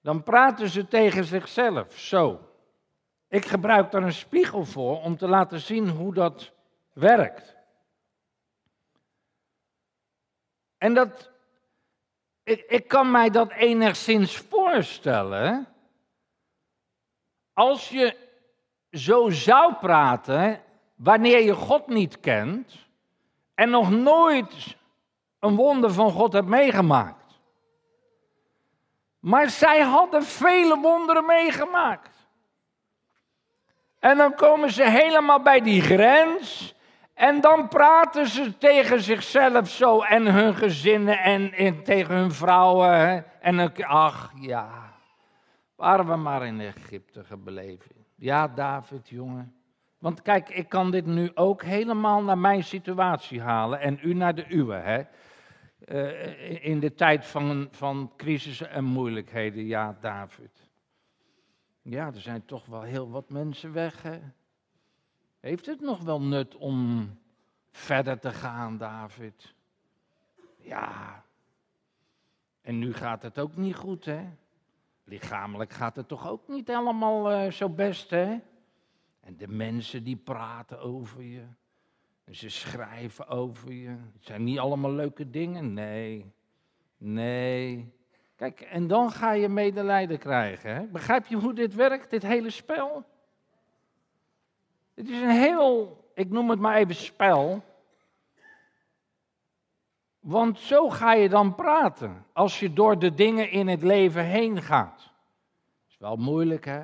dan 0.02 0.24
praten 0.24 0.70
ze 0.70 0.88
tegen 0.88 1.24
zichzelf 1.24 1.94
zo. 1.94 2.47
Ik 3.28 3.46
gebruik 3.46 3.92
daar 3.92 4.04
een 4.04 4.14
spiegel 4.14 4.66
voor 4.66 5.02
om 5.02 5.18
te 5.18 5.28
laten 5.28 5.60
zien 5.60 5.90
hoe 5.90 6.14
dat 6.14 6.52
werkt. 6.94 7.56
En 10.78 10.94
dat 10.94 11.32
ik, 12.44 12.64
ik 12.68 12.88
kan 12.88 13.12
mij 13.12 13.30
dat 13.30 13.52
enigszins 13.52 14.38
voorstellen. 14.38 15.68
Als 17.54 17.90
je 17.90 18.18
zo 18.92 19.30
zou 19.30 19.74
praten 19.74 20.62
wanneer 20.96 21.44
je 21.44 21.54
God 21.54 21.88
niet 21.88 22.20
kent 22.20 22.74
en 23.54 23.70
nog 23.70 23.92
nooit 23.92 24.78
een 25.40 25.56
wonder 25.56 25.94
van 25.94 26.12
God 26.12 26.34
hebt 26.34 26.48
meegemaakt. 26.48 27.40
Maar 29.20 29.50
zij 29.50 29.82
hadden 29.82 30.24
vele 30.24 30.80
wonderen 30.80 31.26
meegemaakt. 31.26 32.17
En 34.00 34.18
dan 34.18 34.36
komen 34.36 34.72
ze 34.72 34.90
helemaal 34.90 35.42
bij 35.42 35.62
die 35.62 35.82
grens. 35.82 36.76
En 37.14 37.42
dan 37.42 37.68
praten 37.68 38.28
ze 38.28 38.58
tegen 38.58 39.02
zichzelf 39.02 39.70
zo 39.70 40.02
en 40.02 40.26
hun 40.34 40.56
gezinnen 40.56 41.20
en, 41.20 41.54
en 41.54 41.84
tegen 41.84 42.16
hun 42.16 42.32
vrouwen. 42.32 43.26
En 43.42 43.58
dan, 43.58 43.72
ach 43.86 44.32
ja, 44.40 44.94
waren 45.76 46.08
we 46.08 46.16
maar 46.16 46.46
in 46.46 46.60
Egypte 46.60 47.24
gebleven. 47.24 47.96
Ja, 48.16 48.48
David, 48.48 49.10
jongen. 49.10 49.56
Want 50.00 50.22
kijk, 50.22 50.50
ik 50.50 50.70
kan 50.70 50.92
dit 50.92 51.06
nu 51.06 51.32
ook 51.34 51.64
helemaal 51.64 52.24
naar 52.24 52.38
mijn 52.38 52.64
situatie 52.64 53.42
halen 53.42 53.80
en 53.80 54.00
u 54.02 54.14
naar 54.14 54.36
de 54.36 54.46
uwe. 54.50 54.76
Hè? 54.76 55.02
Uh, 55.86 56.66
in 56.66 56.80
de 56.80 56.94
tijd 56.94 57.26
van, 57.26 57.68
van 57.72 58.12
crisissen 58.18 58.70
en 58.70 58.84
moeilijkheden, 58.84 59.66
ja, 59.66 59.98
David. 60.02 60.67
Ja, 61.90 62.06
er 62.14 62.22
zijn 62.22 62.46
toch 62.46 62.66
wel 62.66 62.82
heel 62.82 63.10
wat 63.10 63.30
mensen 63.30 63.74
weg, 63.74 64.02
hè? 64.02 64.20
Heeft 65.40 65.66
het 65.66 65.82
nog 65.82 66.02
wel 66.02 66.22
nut 66.22 66.56
om 66.56 67.10
verder 67.72 68.20
te 68.20 68.32
gaan, 68.32 68.78
David? 68.78 69.54
Ja. 70.58 71.24
En 72.62 72.80
nu 72.80 72.94
gaat 72.94 73.22
het 73.22 73.40
ook 73.40 73.56
niet 73.56 73.76
goed, 73.76 74.06
hè? 74.06 74.30
Lichamelijk 75.04 75.72
gaat 75.72 75.96
het 75.96 76.08
toch 76.08 76.28
ook 76.28 76.48
niet 76.48 76.68
helemaal 76.68 77.32
uh, 77.32 77.52
zo 77.52 77.70
best, 77.70 78.10
hè? 78.10 78.38
En 79.20 79.38
de 79.38 79.48
mensen 79.48 80.04
die 80.04 80.18
praten 80.18 80.80
over 80.80 81.22
je. 81.22 81.44
En 82.24 82.36
ze 82.36 82.50
schrijven 82.50 83.28
over 83.28 83.72
je. 83.72 83.90
Het 83.90 84.26
zijn 84.26 84.44
niet 84.44 84.60
allemaal 84.60 84.92
leuke 84.92 85.30
dingen. 85.30 85.74
Nee. 85.74 86.34
Nee. 86.98 87.94
Kijk, 88.38 88.62
en 88.62 88.88
dan 88.88 89.12
ga 89.12 89.32
je 89.32 89.50
medelijden 89.50 90.18
krijgen. 90.18 90.76
Hè? 90.76 90.86
Begrijp 90.86 91.26
je 91.26 91.36
hoe 91.36 91.54
dit 91.54 91.76
werkt, 91.76 92.10
dit 92.10 92.22
hele 92.22 92.50
spel? 92.50 93.06
Het 94.94 95.10
is 95.10 95.22
een 95.22 95.30
heel, 95.30 96.04
ik 96.14 96.30
noem 96.30 96.50
het 96.50 96.60
maar 96.60 96.76
even 96.76 96.96
spel. 96.96 97.64
Want 100.20 100.60
zo 100.60 100.90
ga 100.90 101.14
je 101.14 101.30
dan 101.30 101.56
praten 101.56 102.26
als 102.34 102.60
je 102.60 102.74
door 102.74 103.00
de 103.00 103.14
dingen 103.14 103.52
in 103.52 103.68
het 103.68 103.82
leven 103.82 104.26
heen 104.26 104.62
gaat. 104.62 105.02
Het 105.02 105.90
is 105.90 105.98
wel 105.98 106.16
moeilijk, 106.16 106.66
hè? 106.66 106.84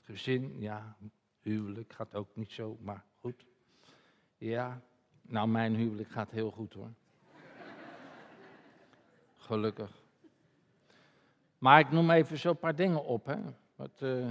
Gezin, 0.00 0.60
ja, 0.60 0.96
huwelijk 1.40 1.92
gaat 1.92 2.14
ook 2.14 2.28
niet 2.34 2.52
zo, 2.52 2.76
maar 2.80 3.04
goed. 3.20 3.46
Ja, 4.36 4.80
nou, 5.22 5.48
mijn 5.48 5.74
huwelijk 5.74 6.10
gaat 6.10 6.30
heel 6.30 6.50
goed 6.50 6.74
hoor. 6.74 6.92
Gelukkig. 9.36 10.01
Maar 11.62 11.80
ik 11.80 11.90
noem 11.90 12.10
even 12.10 12.38
zo'n 12.38 12.58
paar 12.58 12.74
dingen 12.74 13.04
op, 13.04 13.26
hè. 13.26 13.36
Wat, 13.74 14.00
uh, 14.02 14.30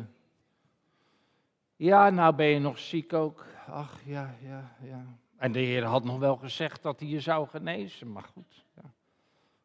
ja, 1.76 2.10
nou 2.10 2.36
ben 2.36 2.46
je 2.46 2.60
nog 2.60 2.80
ziek 2.80 3.14
ook. 3.14 3.46
Ach, 3.68 4.02
ja, 4.06 4.36
ja, 4.42 4.76
ja. 4.82 5.06
En 5.38 5.52
de 5.52 5.60
Heer 5.60 5.84
had 5.84 6.04
nog 6.04 6.20
wel 6.20 6.36
gezegd 6.36 6.82
dat 6.82 7.00
hij 7.00 7.10
je 7.10 7.20
zou 7.20 7.48
genezen, 7.48 8.12
maar 8.12 8.24
goed. 8.24 8.66
Ja. 8.76 8.94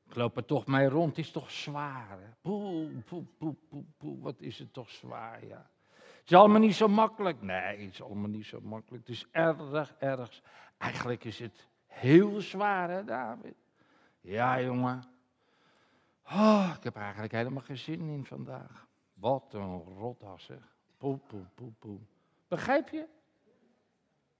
Ik 0.08 0.14
loop 0.14 0.36
er 0.36 0.44
toch 0.44 0.66
mee 0.66 0.88
rond, 0.88 1.16
het 1.16 1.24
is 1.24 1.30
toch 1.30 1.50
zwaar. 1.50 2.36
Poe, 2.40 2.88
poe, 3.04 3.24
poe, 3.38 3.54
poe, 3.68 3.84
poe, 3.96 4.20
wat 4.20 4.40
is 4.40 4.58
het 4.58 4.72
toch 4.72 4.90
zwaar, 4.90 5.46
ja. 5.46 5.70
Het 5.98 6.30
is 6.30 6.34
allemaal 6.34 6.60
niet 6.60 6.74
zo 6.74 6.88
makkelijk. 6.88 7.42
Nee, 7.42 7.84
het 7.84 7.92
is 7.92 8.02
allemaal 8.02 8.30
niet 8.30 8.46
zo 8.46 8.60
makkelijk. 8.60 9.06
Het 9.06 9.14
is 9.14 9.26
erg, 9.30 9.94
erg. 9.98 10.42
Eigenlijk 10.78 11.24
is 11.24 11.38
het 11.38 11.68
heel 11.86 12.40
zwaar, 12.40 12.90
hè, 12.90 13.04
David? 13.04 13.56
Ja, 14.20 14.60
jongen. 14.60 15.15
Oh, 16.30 16.72
ik 16.76 16.84
heb 16.84 16.96
eigenlijk 16.96 17.32
helemaal 17.32 17.62
geen 17.62 17.78
zin 17.78 18.08
in 18.08 18.24
vandaag. 18.24 18.86
Wat 19.14 19.44
een 19.50 19.82
rotas, 19.98 20.44
zeg. 20.44 20.76
Poe, 20.98 21.16
poe, 21.16 21.44
poe, 21.54 21.72
poe. 21.78 21.98
Begrijp 22.48 22.88
je? 22.88 23.06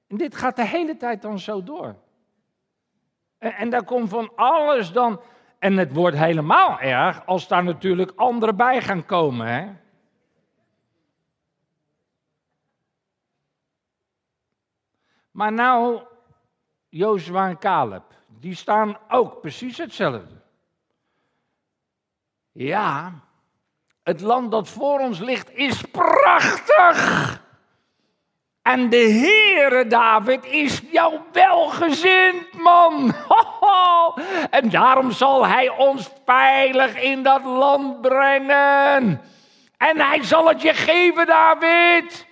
En 0.07 0.17
dit 0.17 0.37
gaat 0.37 0.57
de 0.57 0.67
hele 0.67 0.97
tijd 0.97 1.23
dan 1.23 1.39
zo 1.39 1.63
door. 1.63 1.97
En, 3.39 3.55
en 3.55 3.71
daar 3.71 3.85
komt 3.85 4.09
van 4.09 4.33
alles 4.37 4.93
dan. 4.93 5.21
En 5.59 5.77
het 5.77 5.93
wordt 5.93 6.17
helemaal 6.17 6.81
erg 6.81 7.27
als 7.27 7.49
daar 7.49 7.65
natuurlijk 7.65 8.13
anderen 8.17 8.57
bij 8.57 8.83
gaan 8.83 9.05
komen. 9.05 9.47
Hè? 9.47 9.73
Maar 15.31 15.53
nou, 15.53 16.03
Jozua 16.89 17.49
en 17.49 17.59
Caleb, 17.59 18.05
die 18.27 18.55
staan 18.55 18.99
ook 19.09 19.41
precies 19.41 19.79
hetzelfde. 19.79 20.36
Ja, 22.57 23.13
het 24.03 24.21
land 24.21 24.51
dat 24.51 24.69
voor 24.69 25.01
ons 25.01 25.19
ligt 25.19 25.51
is 25.55 25.81
prachtig. 25.81 27.45
En 28.63 28.91
de 28.91 28.97
Heere 28.97 29.87
David 29.87 30.45
is 30.45 30.83
jou 30.91 31.21
welgezind, 31.33 32.53
man. 32.53 33.15
En 34.51 34.71
daarom 34.71 35.11
zal 35.11 35.47
hij 35.47 35.69
ons 35.69 36.11
veilig 36.25 37.01
in 37.03 37.23
dat 37.23 37.45
land 37.45 38.01
brengen. 38.01 39.21
En 39.77 40.01
hij 40.01 40.23
zal 40.23 40.49
het 40.49 40.63
je 40.63 40.75
geven, 40.75 41.27
David. 41.27 42.27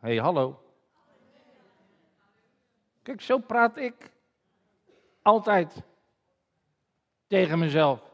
Hé, 0.00 0.08
hey, 0.08 0.16
hallo. 0.16 0.62
Kijk, 3.02 3.20
zo 3.20 3.38
praat 3.38 3.76
ik. 3.76 4.10
Altijd. 5.22 5.82
Tegen 7.26 7.58
mezelf. 7.58 8.11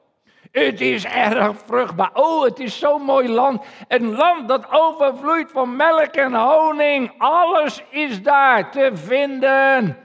Het 0.52 0.80
is 0.80 1.04
erg 1.04 1.56
vruchtbaar. 1.66 2.10
Oh, 2.12 2.44
het 2.44 2.58
is 2.58 2.78
zo'n 2.78 3.02
mooi 3.02 3.28
land. 3.28 3.64
Een 3.88 4.14
land 4.14 4.48
dat 4.48 4.70
overvloeit 4.70 5.50
van 5.50 5.76
melk 5.76 6.14
en 6.14 6.34
honing. 6.34 7.12
Alles 7.18 7.82
is 7.90 8.22
daar 8.22 8.70
te 8.70 8.90
vinden. 8.94 9.98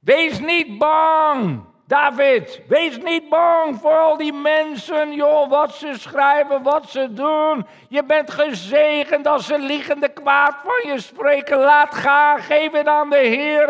Wees 0.00 0.40
niet 0.40 0.78
bang. 0.78 1.64
David, 1.86 2.60
wees 2.68 2.98
niet 2.98 3.28
bang 3.28 3.76
voor 3.80 3.98
al 3.98 4.16
die 4.16 4.32
mensen, 4.32 5.12
joh, 5.12 5.48
wat 5.48 5.74
ze 5.74 5.94
schrijven, 5.98 6.62
wat 6.62 6.90
ze 6.90 7.12
doen. 7.12 7.66
Je 7.88 8.04
bent 8.04 8.30
gezegend 8.30 9.26
als 9.26 9.46
ze 9.46 9.58
liegende 9.58 10.08
kwaad 10.08 10.54
van 10.64 10.92
je 10.92 11.00
spreken. 11.00 11.58
Laat 11.58 11.94
gaan, 11.94 12.38
geef 12.38 12.72
het 12.72 12.86
aan 12.86 13.10
de 13.10 13.16
Heer. 13.16 13.66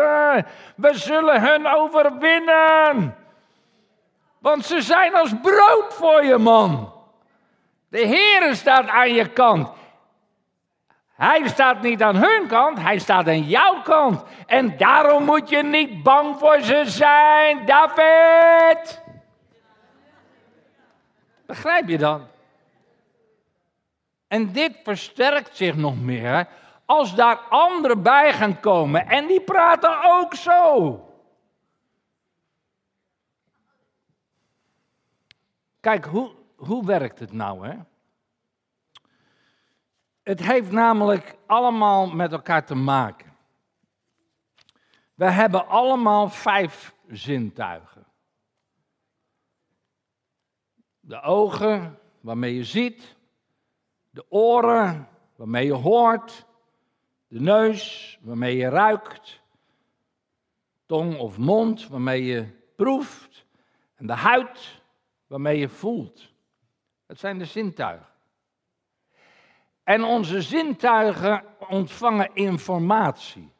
We 0.75 0.89
zullen 0.93 1.41
hun 1.41 1.67
overwinnen. 1.67 3.15
Want 4.43 4.65
ze 4.65 4.81
zijn 4.81 5.15
als 5.15 5.33
brood 5.41 5.93
voor 5.93 6.25
je, 6.25 6.37
man. 6.37 6.93
De 7.89 7.99
Heer 7.99 8.55
staat 8.55 8.87
aan 8.87 9.13
je 9.13 9.29
kant. 9.29 9.69
Hij 11.13 11.47
staat 11.47 11.81
niet 11.81 12.01
aan 12.01 12.15
hun 12.15 12.47
kant, 12.47 12.79
hij 12.79 12.99
staat 12.99 13.27
aan 13.27 13.41
jouw 13.41 13.81
kant. 13.81 14.23
En 14.45 14.77
daarom 14.77 15.23
moet 15.23 15.49
je 15.49 15.63
niet 15.63 16.03
bang 16.03 16.39
voor 16.39 16.61
ze 16.61 16.81
zijn, 16.85 17.65
David. 17.65 19.01
Begrijp 21.45 21.87
je 21.87 21.97
dan? 21.97 22.27
En 24.27 24.51
dit 24.51 24.71
versterkt 24.83 25.57
zich 25.57 25.75
nog 25.75 26.01
meer 26.01 26.47
als 26.85 27.15
daar 27.15 27.39
anderen 27.49 28.01
bij 28.01 28.33
gaan 28.33 28.59
komen 28.59 29.07
en 29.07 29.27
die 29.27 29.41
praten 29.41 30.03
ook 30.03 30.35
zo. 30.35 30.99
Kijk, 35.83 36.05
hoe, 36.05 36.31
hoe 36.55 36.85
werkt 36.85 37.19
het 37.19 37.31
nou, 37.31 37.67
hè? 37.67 37.77
Het 40.21 40.39
heeft 40.39 40.71
namelijk 40.71 41.35
allemaal 41.45 42.07
met 42.07 42.31
elkaar 42.31 42.65
te 42.65 42.75
maken. 42.75 43.33
We 45.13 45.31
hebben 45.31 45.67
allemaal 45.67 46.29
vijf 46.29 46.95
zintuigen. 47.07 48.05
De 50.99 51.21
ogen, 51.21 51.99
waarmee 52.21 52.55
je 52.55 52.63
ziet. 52.63 53.15
De 54.09 54.25
oren, 54.29 55.07
waarmee 55.35 55.65
je 55.65 55.73
hoort. 55.73 56.45
De 57.27 57.39
neus, 57.39 58.17
waarmee 58.21 58.57
je 58.57 58.69
ruikt. 58.69 59.41
Tong 60.85 61.17
of 61.17 61.37
mond, 61.37 61.87
waarmee 61.87 62.23
je 62.23 62.47
proeft. 62.75 63.45
En 63.95 64.07
de 64.07 64.13
huid, 64.13 64.81
waarmee 65.33 65.59
je 65.59 65.69
voelt. 65.69 66.31
Dat 67.05 67.19
zijn 67.19 67.37
de 67.37 67.45
zintuigen. 67.45 68.07
En 69.83 70.03
onze 70.03 70.41
zintuigen 70.41 71.43
ontvangen 71.67 72.29
informatie. 72.33 73.51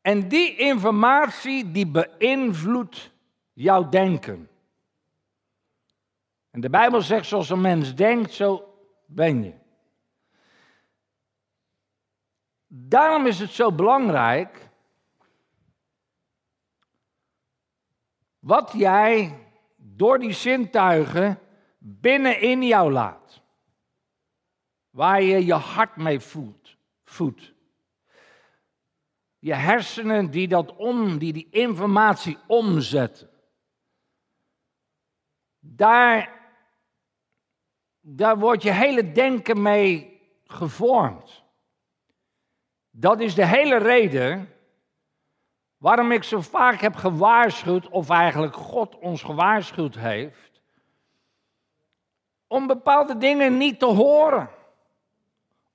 En 0.00 0.28
die 0.28 0.56
informatie 0.56 1.70
die 1.70 1.86
beïnvloedt 1.86 3.10
jouw 3.52 3.88
denken. 3.88 4.50
En 6.50 6.60
de 6.60 6.70
Bijbel 6.70 7.00
zegt, 7.00 7.26
zoals 7.26 7.50
een 7.50 7.60
mens 7.60 7.94
denkt, 7.94 8.32
zo 8.32 8.74
ben 9.06 9.42
je. 9.42 9.54
Daarom 12.66 13.26
is 13.26 13.38
het 13.38 13.50
zo 13.50 13.72
belangrijk 13.72 14.68
wat 18.38 18.72
jij 18.72 19.48
door 20.00 20.18
die 20.18 20.32
zintuigen 20.32 21.38
binnenin 21.78 22.62
jou 22.62 22.92
laat. 22.92 23.42
Waar 24.90 25.22
je 25.22 25.44
je 25.44 25.54
hart 25.54 25.96
mee 25.96 26.20
voelt, 26.20 26.76
voedt. 27.04 27.52
Je 29.38 29.54
hersenen 29.54 30.30
die, 30.30 30.48
dat 30.48 30.76
om, 30.76 31.18
die 31.18 31.32
die 31.32 31.48
informatie 31.50 32.38
omzetten. 32.46 33.30
Daar, 35.58 36.40
daar 38.00 38.38
wordt 38.38 38.62
je 38.62 38.72
hele 38.72 39.12
denken 39.12 39.62
mee 39.62 40.20
gevormd. 40.44 41.42
Dat 42.90 43.20
is 43.20 43.34
de 43.34 43.46
hele 43.46 43.76
reden 43.76 44.48
waarom 45.80 46.12
ik 46.12 46.22
zo 46.22 46.40
vaak 46.40 46.80
heb 46.80 46.94
gewaarschuwd, 46.94 47.88
of 47.88 48.10
eigenlijk 48.10 48.54
God 48.54 48.98
ons 48.98 49.22
gewaarschuwd 49.22 49.94
heeft, 49.94 50.60
om 52.46 52.66
bepaalde 52.66 53.16
dingen 53.16 53.56
niet 53.56 53.78
te 53.78 53.86
horen 53.86 54.50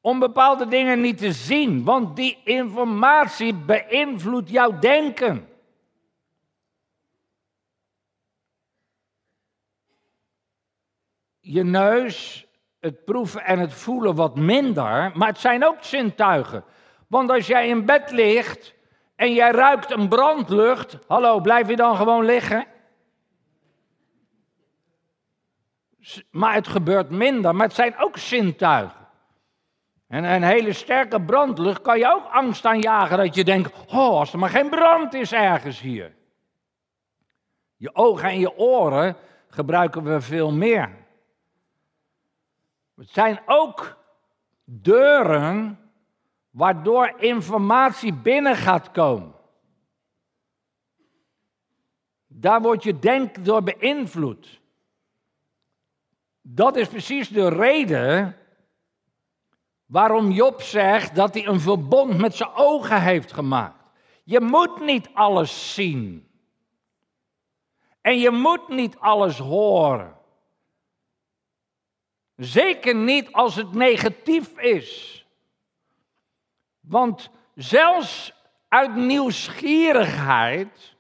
om 0.06 0.20
bepaalde 0.20 0.68
dingen 0.68 1.02
niet 1.02 1.18
te 1.18 1.32
zien, 1.32 1.84
want 1.84 2.16
die 2.16 2.42
informatie 2.44 3.54
beïnvloedt 3.54 4.50
jouw 4.50 4.80
denken. 4.80 5.48
Je 11.40 11.64
neus, 11.64 12.48
het 12.80 13.06
proeven 13.06 13.44
en 13.44 13.60
het 13.60 13.74
voelen 13.74 14.16
wat 14.16 14.36
minder, 14.36 15.12
maar 15.14 15.28
het 15.28 15.38
zijn 15.40 15.66
ook 15.66 15.84
zintuigen. 15.84 16.64
Want 17.08 17.32
als 17.32 17.48
jij 17.48 17.68
in 17.68 17.86
bed 17.86 18.12
ligt 18.12 18.75
en 19.16 19.34
jij 19.34 19.52
ruikt 19.52 19.92
een 19.92 20.08
brandlucht, 20.08 20.98
hallo, 21.08 21.40
blijf 21.40 21.68
je 21.68 21.76
dan 21.76 21.96
gewoon 21.96 22.26
liggen? 22.26 22.66
Maar 26.32 26.54
het 26.54 26.68
gebeurt 26.68 27.10
minder, 27.10 27.56
maar 27.56 27.66
het 27.66 27.76
zijn 27.76 27.98
ook 27.98 28.18
zintuigen. 28.18 29.08
En 30.08 30.24
een 30.24 30.44
hele 30.44 30.74
sterke 30.74 31.22
brandlucht 31.22 31.82
kan 31.82 31.98
je 31.98 32.14
ook 32.14 32.26
angst 32.32 32.66
aanjagen 32.66 33.18
dat 33.18 33.36
je 33.36 33.44
denkt, 33.44 33.86
oh, 33.88 34.10
als 34.10 34.34
er 34.34 34.40
maar 34.40 34.50
geen 34.50 34.70
brand 34.70 35.14
is 35.14 35.32
ergens 35.32 35.80
hier. 35.80 36.16
Je 37.78 37.96
ogen 37.96 38.30
en 38.30 38.40
je 38.40 38.58
oren 38.58 39.16
gebruiken 39.48 40.04
we 40.04 40.22
veel 40.22 40.52
meer. 40.52 40.96
Het 42.96 43.10
zijn 43.10 43.40
ook 43.46 43.98
deuren 44.64 45.85
waardoor 46.56 47.14
informatie 47.18 48.14
binnen 48.14 48.56
gaat 48.56 48.92
komen. 48.92 49.34
Daar 52.28 52.62
wordt 52.62 52.84
je 52.84 53.00
denken 53.00 53.44
door 53.44 53.64
beïnvloed. 53.64 54.62
Dat 56.42 56.76
is 56.76 56.88
precies 56.88 57.30
de 57.30 57.50
reden 57.50 58.38
Waarom 59.86 60.32
Job 60.32 60.62
zegt 60.62 61.16
dat 61.16 61.34
hij 61.34 61.48
een 61.48 61.60
verbond 61.60 62.18
met 62.18 62.36
zijn 62.36 62.50
ogen 62.54 63.02
heeft 63.02 63.34
gemaakt. 63.34 63.84
Je 64.24 64.40
moet 64.40 64.80
niet 64.80 65.10
alles 65.14 65.74
zien. 65.74 66.30
En 68.02 68.20
je 68.20 68.32
moet 68.32 68.68
niet 68.68 68.98
alles 68.98 69.38
horen. 69.38 70.18
Zeker 72.36 72.96
niet 72.96 73.32
als 73.32 73.56
het 73.56 73.74
negatief 73.74 74.58
is. 74.58 75.25
Want 76.88 77.30
zelfs 77.56 78.34
uit 78.68 78.96
nieuwsgierigheid, 78.96 80.96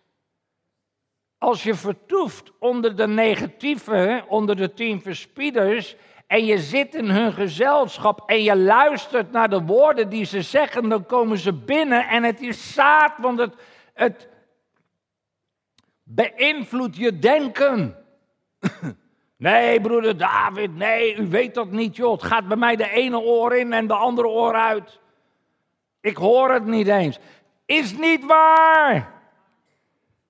als 1.37 1.63
je 1.63 1.75
vertoeft 1.75 2.51
onder 2.59 2.95
de 2.95 3.07
negatieve, 3.07 4.25
onder 4.27 4.55
de 4.55 4.73
tien 4.73 5.01
verspieders, 5.01 5.95
en 6.27 6.45
je 6.45 6.59
zit 6.59 6.95
in 6.95 7.09
hun 7.09 7.33
gezelschap 7.33 8.29
en 8.29 8.43
je 8.43 8.55
luistert 8.55 9.31
naar 9.31 9.49
de 9.49 9.61
woorden 9.61 10.09
die 10.09 10.25
ze 10.25 10.41
zeggen, 10.41 10.89
dan 10.89 11.05
komen 11.05 11.37
ze 11.37 11.53
binnen 11.53 12.07
en 12.07 12.23
het 12.23 12.41
is 12.41 12.73
zaad, 12.73 13.13
want 13.17 13.39
het, 13.39 13.55
het 13.93 14.29
beïnvloedt 16.03 16.95
je 16.95 17.19
denken. 17.19 17.95
Nee, 19.37 19.81
broeder 19.81 20.17
David, 20.17 20.75
nee, 20.75 21.15
u 21.15 21.27
weet 21.27 21.53
dat 21.53 21.71
niet, 21.71 21.95
joh. 21.95 22.11
Het 22.11 22.23
gaat 22.23 22.47
bij 22.47 22.57
mij 22.57 22.75
de 22.75 22.89
ene 22.89 23.19
oor 23.19 23.55
in 23.55 23.73
en 23.73 23.87
de 23.87 23.93
andere 23.93 24.27
oor 24.27 24.53
uit. 24.53 24.99
Ik 26.05 26.17
hoor 26.17 26.51
het 26.51 26.65
niet 26.65 26.87
eens. 26.87 27.19
Is 27.65 27.97
niet 27.97 28.25
waar. 28.25 29.11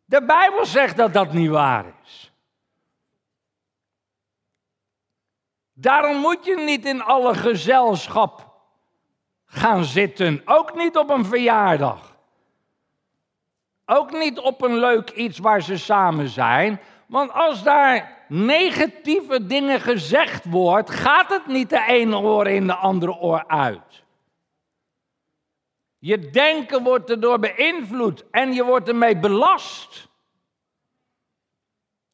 De 0.05 0.25
Bijbel 0.25 0.65
zegt 0.65 0.97
dat 0.97 1.13
dat 1.13 1.33
niet 1.33 1.49
waar 1.49 1.85
is. 2.03 2.31
Daarom 5.73 6.17
moet 6.17 6.45
je 6.45 6.55
niet 6.55 6.85
in 6.85 7.01
alle 7.01 7.33
gezelschap 7.33 8.53
gaan 9.45 9.83
zitten. 9.83 10.41
Ook 10.45 10.75
niet 10.75 10.97
op 10.97 11.09
een 11.09 11.25
verjaardag. 11.25 12.17
Ook 13.85 14.11
niet 14.11 14.39
op 14.39 14.61
een 14.61 14.77
leuk 14.77 15.09
iets 15.09 15.39
waar 15.39 15.61
ze 15.61 15.77
samen 15.77 16.29
zijn. 16.29 16.79
Want 17.07 17.31
als 17.31 17.63
daar 17.63 18.25
negatieve 18.27 19.45
dingen 19.45 19.79
gezegd 19.79 20.45
wordt, 20.45 20.89
gaat 20.89 21.29
het 21.29 21.47
niet 21.47 21.69
de 21.69 21.85
ene 21.87 22.17
oor 22.17 22.47
in 22.47 22.67
de 22.67 22.75
andere 22.75 23.15
oor 23.15 23.43
uit. 23.47 24.04
Je 26.05 26.29
denken 26.29 26.83
wordt 26.83 27.09
erdoor 27.09 27.39
beïnvloed 27.39 28.25
en 28.31 28.53
je 28.53 28.63
wordt 28.63 28.87
ermee 28.87 29.17
belast. 29.17 30.09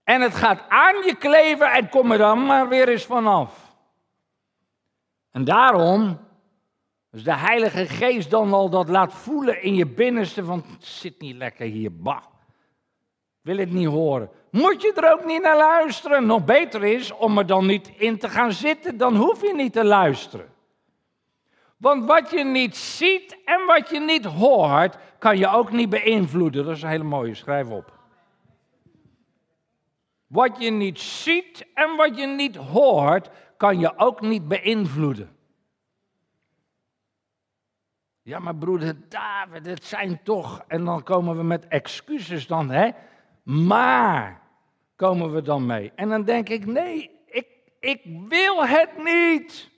En 0.04 0.22
het 0.22 0.36
gaat 0.36 0.70
aan 0.70 0.96
je 1.06 1.16
kleven 1.16 1.72
en 1.72 1.90
kom 1.90 2.12
er 2.12 2.18
dan 2.18 2.46
maar 2.46 2.70
weer 2.70 2.90
eens 2.90 3.06
vanaf. 3.06 3.76
En 5.32 5.44
daarom 5.44 6.20
Als 7.12 7.24
de 7.24 7.36
Heilige 7.36 7.86
Geest 7.86 8.30
dan 8.30 8.54
al 8.54 8.70
dat 8.70 8.90
laat 8.90 9.14
voelen 9.14 9.62
in 9.62 9.76
je 9.76 9.88
binnenste 9.88 10.44
van, 10.44 10.64
het 10.68 10.86
zit 10.86 11.22
niet 11.22 11.36
lekker 11.36 11.66
hier, 11.66 11.96
bah. 11.96 12.24
Wil 13.42 13.58
het 13.58 13.72
niet 13.72 13.88
horen. 13.88 14.30
Moet 14.52 14.82
je 14.82 14.94
er 14.94 15.12
ook 15.12 15.26
niet 15.26 15.42
naar 15.42 15.58
luisteren. 15.58 16.26
Nog 16.26 16.46
beter 16.46 16.84
is 16.84 17.12
om 17.12 17.38
er 17.38 17.46
dan 17.46 17.66
niet 17.66 17.92
in 17.98 18.18
te 18.18 18.30
gaan 18.30 18.52
zitten, 18.52 18.98
dan 18.98 19.16
hoef 19.16 19.42
je 19.42 19.54
niet 19.54 19.74
te 19.74 19.84
luisteren. 19.84 20.54
Want 21.82 22.06
wat 22.06 22.32
je 22.32 22.44
niet 22.44 22.78
ziet 22.78 23.38
en 23.46 23.66
wat 23.66 23.90
je 23.90 24.00
niet 24.00 24.26
hoort, 24.26 24.98
kan 25.20 25.38
je 25.38 25.48
ook 25.48 25.72
niet 25.72 25.90
beïnvloeden. 25.90 26.66
Dat 26.66 26.76
is 26.76 26.82
een 26.82 26.90
hele 26.90 27.04
mooie, 27.04 27.36
schrijf 27.36 27.70
op. 27.70 28.00
Wat 30.28 30.62
je 30.62 30.72
niet 30.72 31.00
ziet 31.00 31.66
en 31.74 31.96
wat 31.96 32.18
je 32.18 32.28
niet 32.28 32.56
hoort, 32.56 33.30
kan 33.58 33.80
je 33.80 33.98
ook 33.98 34.22
niet 34.22 34.48
beïnvloeden. 34.48 35.36
Ja, 38.22 38.40
maar 38.40 38.56
broeder 38.56 39.10
David, 39.10 39.66
het 39.66 39.84
zijn 39.84 40.24
toch. 40.24 40.64
En 40.68 40.86
dan 40.86 41.04
komen 41.04 41.38
we 41.38 41.44
met 41.44 41.68
excuses 41.68 42.48
dan, 42.48 42.70
hè? 42.70 42.90
Maar 43.44 44.42
komen 44.96 45.34
we 45.34 45.42
dan 45.42 45.66
mee. 45.66 45.92
En 45.96 46.10
dan 46.10 46.24
denk 46.24 46.50
ik, 46.50 46.66
nee, 46.66 47.10
ik, 47.26 47.48
ik 47.80 48.02
wil 48.28 48.66
het 48.66 49.04
niet. 49.04 49.71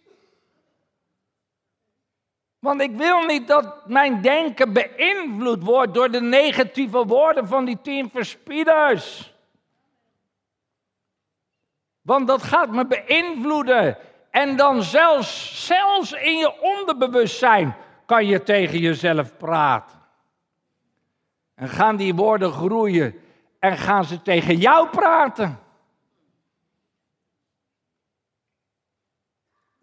Want 2.63 2.81
ik 2.81 2.95
wil 2.95 3.21
niet 3.21 3.47
dat 3.47 3.87
mijn 3.87 4.21
denken 4.21 4.73
beïnvloed 4.73 5.63
wordt 5.63 5.93
door 5.93 6.11
de 6.11 6.21
negatieve 6.21 7.05
woorden 7.05 7.47
van 7.47 7.65
die 7.65 7.77
tien 7.81 8.09
verspieders. 8.09 9.33
Want 12.01 12.27
dat 12.27 12.43
gaat 12.43 12.69
me 12.69 12.85
beïnvloeden. 12.85 13.97
En 14.29 14.55
dan 14.55 14.83
zelfs, 14.83 15.65
zelfs 15.65 16.11
in 16.11 16.37
je 16.37 16.61
onderbewustzijn 16.61 17.75
kan 18.05 18.25
je 18.25 18.43
tegen 18.43 18.79
jezelf 18.79 19.37
praten. 19.37 19.99
En 21.55 21.69
gaan 21.69 21.95
die 21.95 22.15
woorden 22.15 22.51
groeien 22.51 23.15
en 23.59 23.77
gaan 23.77 24.03
ze 24.05 24.21
tegen 24.21 24.55
jou 24.57 24.87
praten. 24.87 25.59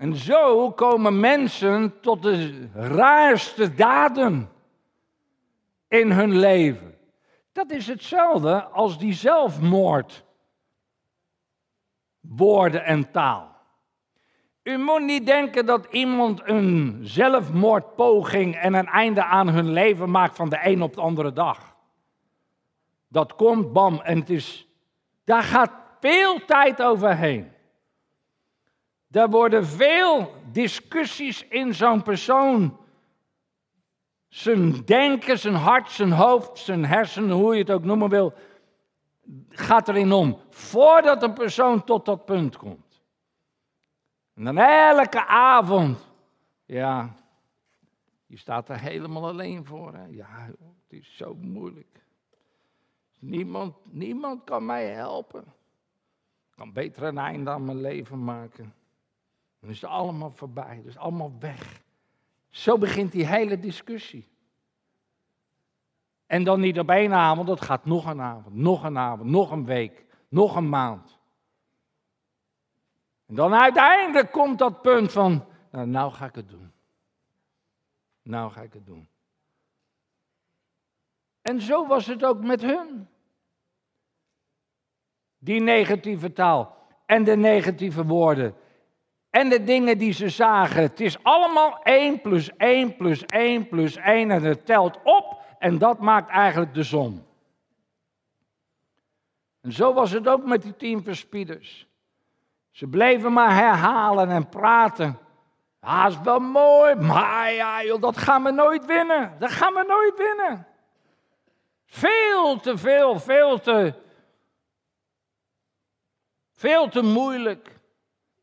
En 0.00 0.16
zo 0.16 0.70
komen 0.70 1.20
mensen 1.20 2.00
tot 2.00 2.22
de 2.22 2.68
raarste 2.72 3.74
daden 3.74 4.50
in 5.88 6.10
hun 6.10 6.38
leven. 6.38 6.98
Dat 7.52 7.70
is 7.70 7.86
hetzelfde 7.86 8.62
als 8.62 8.98
die 8.98 9.12
zelfmoord. 9.12 10.24
Woorden 12.20 12.84
en 12.84 13.10
taal. 13.10 13.56
U 14.62 14.78
moet 14.78 15.02
niet 15.02 15.26
denken 15.26 15.66
dat 15.66 15.86
iemand 15.90 16.40
een 16.44 16.98
zelfmoordpoging 17.02 18.56
en 18.56 18.74
een 18.74 18.88
einde 18.88 19.24
aan 19.24 19.48
hun 19.48 19.70
leven 19.70 20.10
maakt 20.10 20.36
van 20.36 20.48
de 20.48 20.58
een 20.62 20.82
op 20.82 20.94
de 20.94 21.00
andere 21.00 21.32
dag. 21.32 21.76
Dat 23.08 23.34
komt, 23.34 23.72
bam, 23.72 24.00
en 24.00 24.18
het 24.18 24.30
is, 24.30 24.68
daar 25.24 25.42
gaat 25.42 25.72
veel 26.00 26.44
tijd 26.44 26.82
overheen. 26.82 27.58
Daar 29.10 29.30
worden 29.30 29.66
veel 29.66 30.34
discussies 30.52 31.46
in 31.48 31.74
zo'n 31.74 32.02
persoon. 32.02 32.78
Zijn 34.28 34.84
denken, 34.84 35.38
zijn 35.38 35.54
hart, 35.54 35.90
zijn 35.90 36.12
hoofd, 36.12 36.58
zijn 36.58 36.84
hersenen, 36.84 37.36
hoe 37.36 37.54
je 37.54 37.60
het 37.60 37.70
ook 37.70 37.84
noemen 37.84 38.08
wil, 38.08 38.32
gaat 39.48 39.88
erin 39.88 40.12
om. 40.12 40.38
Voordat 40.48 41.22
een 41.22 41.32
persoon 41.32 41.84
tot 41.84 42.04
dat 42.04 42.24
punt 42.24 42.56
komt. 42.56 43.02
En 44.34 44.44
dan 44.44 44.58
elke 44.58 45.26
avond, 45.26 46.08
ja, 46.64 47.14
je 48.26 48.36
staat 48.36 48.68
er 48.68 48.80
helemaal 48.80 49.26
alleen 49.26 49.64
voor. 49.64 49.94
Hè? 49.94 50.06
Ja, 50.06 50.46
het 50.88 50.98
is 50.98 51.16
zo 51.16 51.34
moeilijk. 51.34 52.04
Niemand, 53.18 53.76
niemand 53.84 54.44
kan 54.44 54.66
mij 54.66 54.86
helpen. 54.86 55.42
Ik 56.50 56.56
kan 56.56 56.72
beter 56.72 57.02
een 57.02 57.18
einde 57.18 57.50
aan 57.50 57.64
mijn 57.64 57.80
leven 57.80 58.24
maken. 58.24 58.74
Dan 59.60 59.70
is 59.70 59.80
het 59.80 59.90
allemaal 59.90 60.30
voorbij, 60.30 60.80
dus 60.84 60.96
allemaal 60.96 61.32
weg. 61.38 61.82
Zo 62.48 62.78
begint 62.78 63.12
die 63.12 63.26
hele 63.26 63.58
discussie. 63.58 64.28
En 66.26 66.44
dan 66.44 66.60
niet 66.60 66.78
op 66.78 66.88
één 66.88 67.12
avond, 67.12 67.46
dat 67.46 67.60
gaat 67.60 67.84
nog 67.84 68.06
een 68.06 68.20
avond, 68.20 68.54
nog 68.54 68.84
een 68.84 68.98
avond, 68.98 69.30
nog 69.30 69.50
een 69.50 69.64
week, 69.64 70.04
nog 70.28 70.56
een 70.56 70.68
maand. 70.68 71.18
En 73.26 73.34
dan 73.34 73.54
uiteindelijk 73.54 74.32
komt 74.32 74.58
dat 74.58 74.82
punt 74.82 75.12
van, 75.12 75.44
nou, 75.70 75.86
nou 75.86 76.12
ga 76.12 76.24
ik 76.24 76.34
het 76.34 76.48
doen. 76.48 76.72
Nou 78.22 78.50
ga 78.50 78.60
ik 78.60 78.72
het 78.72 78.86
doen. 78.86 79.08
En 81.42 81.60
zo 81.60 81.86
was 81.86 82.06
het 82.06 82.24
ook 82.24 82.40
met 82.40 82.60
hun. 82.62 83.08
Die 85.38 85.60
negatieve 85.60 86.32
taal 86.32 86.76
en 87.06 87.24
de 87.24 87.36
negatieve 87.36 88.04
woorden 88.04 88.54
en 89.30 89.48
de 89.48 89.64
dingen 89.64 89.98
die 89.98 90.12
ze 90.12 90.28
zagen. 90.28 90.82
Het 90.82 91.00
is 91.00 91.22
allemaal 91.22 91.82
1 91.82 92.20
plus 92.20 92.56
1 92.56 92.96
plus 92.96 93.26
1 93.26 93.68
plus 93.68 93.96
1 93.96 94.30
en 94.30 94.42
het 94.42 94.66
telt 94.66 94.98
op 95.02 95.38
en 95.58 95.78
dat 95.78 95.98
maakt 95.98 96.30
eigenlijk 96.30 96.74
de 96.74 96.82
som. 96.82 97.26
En 99.60 99.72
zo 99.72 99.92
was 99.92 100.10
het 100.10 100.28
ook 100.28 100.44
met 100.44 100.62
die 100.62 100.76
tien 100.76 101.02
verspieders. 101.02 101.86
Ze 102.70 102.86
bleven 102.86 103.32
maar 103.32 103.54
herhalen 103.54 104.30
en 104.30 104.48
praten. 104.48 105.18
Ja, 105.80 106.06
is 106.06 106.20
wel 106.20 106.38
mooi, 106.38 106.94
maar 106.94 107.52
ja, 107.52 107.84
joh, 107.84 108.00
dat 108.00 108.16
gaan 108.16 108.42
we 108.42 108.50
nooit 108.50 108.86
winnen. 108.86 109.36
Dat 109.38 109.50
gaan 109.50 109.74
we 109.74 109.84
nooit 109.88 110.16
winnen. 110.16 110.66
Veel 111.84 112.60
te 112.60 112.78
veel, 112.78 113.20
veel 113.20 113.60
te. 113.60 113.94
Veel 116.52 116.88
te 116.88 117.02
moeilijk. 117.02 117.79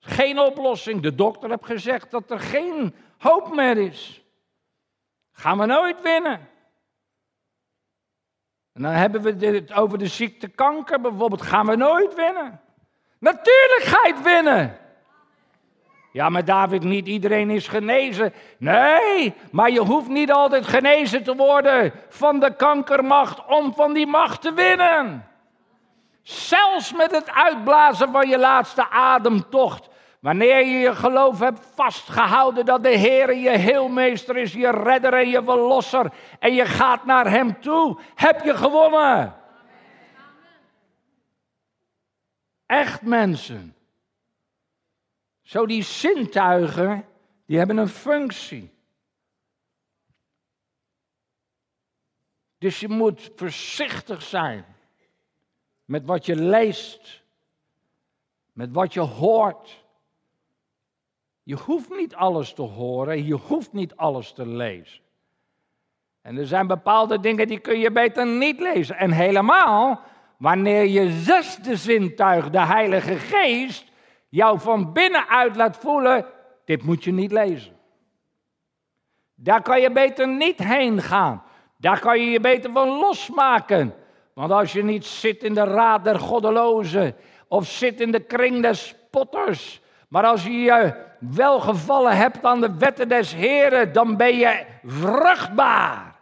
Geen 0.09 0.39
oplossing. 0.39 1.01
De 1.01 1.15
dokter 1.15 1.49
heeft 1.49 1.65
gezegd 1.65 2.11
dat 2.11 2.31
er 2.31 2.39
geen 2.39 2.95
hoop 3.17 3.55
meer 3.55 3.77
is. 3.77 4.21
Gaan 5.31 5.57
we 5.57 5.65
nooit 5.65 6.01
winnen. 6.01 6.49
En 8.73 8.81
dan 8.81 8.91
hebben 8.91 9.21
we 9.21 9.45
het 9.45 9.73
over 9.73 9.97
de 9.97 10.07
ziekte 10.07 10.47
kanker 10.47 11.01
bijvoorbeeld. 11.01 11.41
Gaan 11.41 11.65
we 11.65 11.75
nooit 11.75 12.15
winnen. 12.15 12.61
Natuurlijk 13.19 13.83
ga 13.83 14.07
je 14.07 14.13
het 14.13 14.23
winnen. 14.23 14.77
Ja, 16.11 16.29
maar 16.29 16.45
David, 16.45 16.83
niet 16.83 17.07
iedereen 17.07 17.49
is 17.49 17.67
genezen. 17.67 18.33
Nee, 18.57 19.33
maar 19.51 19.71
je 19.71 19.79
hoeft 19.81 20.07
niet 20.07 20.31
altijd 20.31 20.67
genezen 20.67 21.23
te 21.23 21.35
worden 21.35 21.91
van 22.09 22.39
de 22.39 22.55
kankermacht 22.55 23.45
om 23.45 23.73
van 23.73 23.93
die 23.93 24.07
macht 24.07 24.41
te 24.41 24.53
winnen. 24.53 25.27
Zelfs 26.21 26.93
met 26.93 27.11
het 27.11 27.31
uitblazen 27.31 28.11
van 28.11 28.29
je 28.29 28.37
laatste 28.37 28.89
ademtocht 28.89 29.89
Wanneer 30.19 30.65
je 30.65 30.77
je 30.77 30.95
geloof 30.95 31.39
hebt 31.39 31.65
vastgehouden 31.65 32.65
dat 32.65 32.83
de 32.83 32.97
Heer 32.97 33.35
je 33.35 33.49
heelmeester 33.49 34.37
is, 34.37 34.53
je 34.53 34.69
redder 34.69 35.13
en 35.13 35.29
je 35.29 35.43
verlosser, 35.43 36.13
en 36.39 36.53
je 36.53 36.65
gaat 36.65 37.05
naar 37.05 37.29
Hem 37.29 37.61
toe, 37.61 37.99
heb 38.15 38.43
je 38.43 38.55
gewonnen. 38.55 39.35
Echt 42.65 43.01
mensen. 43.01 43.75
Zo 45.41 45.65
die 45.65 45.83
zintuigen, 45.83 47.05
die 47.45 47.57
hebben 47.57 47.77
een 47.77 47.87
functie. 47.87 48.75
Dus 52.57 52.79
je 52.79 52.87
moet 52.87 53.31
voorzichtig 53.35 54.21
zijn 54.21 54.65
met 55.85 56.05
wat 56.05 56.25
je 56.25 56.35
leest, 56.35 57.23
met 58.53 58.71
wat 58.71 58.93
je 58.93 58.99
hoort. 58.99 59.85
Je 61.47 61.55
hoeft 61.55 61.89
niet 61.89 62.15
alles 62.15 62.53
te 62.53 62.61
horen, 62.61 63.25
je 63.25 63.33
hoeft 63.33 63.73
niet 63.73 63.95
alles 63.95 64.31
te 64.31 64.47
lezen. 64.47 65.01
En 66.21 66.37
er 66.37 66.47
zijn 66.47 66.67
bepaalde 66.67 67.19
dingen 67.19 67.47
die 67.47 67.59
kun 67.59 67.79
je 67.79 67.91
beter 67.91 68.27
niet 68.27 68.59
lezen. 68.59 68.97
En 68.97 69.11
helemaal 69.11 70.01
wanneer 70.37 70.85
je 70.85 71.11
zesde 71.11 71.75
zintuig, 71.75 72.49
de 72.49 72.65
Heilige 72.65 73.15
Geest, 73.15 73.91
jou 74.29 74.59
van 74.59 74.93
binnenuit 74.93 75.55
laat 75.55 75.77
voelen, 75.77 76.25
dit 76.65 76.83
moet 76.83 77.03
je 77.03 77.11
niet 77.11 77.31
lezen. 77.31 77.77
Daar 79.35 79.61
kan 79.61 79.81
je 79.81 79.91
beter 79.91 80.27
niet 80.27 80.59
heen 80.59 81.01
gaan. 81.01 81.43
Daar 81.77 81.99
kan 81.99 82.19
je 82.19 82.29
je 82.29 82.39
beter 82.39 82.71
van 82.71 82.87
losmaken. 82.87 83.93
Want 84.33 84.51
als 84.51 84.73
je 84.73 84.83
niet 84.83 85.05
zit 85.05 85.43
in 85.43 85.53
de 85.53 85.63
raad 85.63 86.03
der 86.03 86.19
goddelozen 86.19 87.15
of 87.47 87.67
zit 87.67 88.01
in 88.01 88.11
de 88.11 88.23
kring 88.23 88.61
des 88.61 88.87
spotters, 88.87 89.81
maar 90.07 90.25
als 90.25 90.43
je 90.43 90.51
je 90.51 91.05
welgevallen 91.19 92.17
hebt 92.17 92.45
aan 92.45 92.61
de 92.61 92.77
wetten 92.77 93.09
des 93.09 93.33
Heren, 93.33 93.93
dan 93.93 94.17
ben 94.17 94.35
je 94.35 94.65
vruchtbaar. 94.83 96.19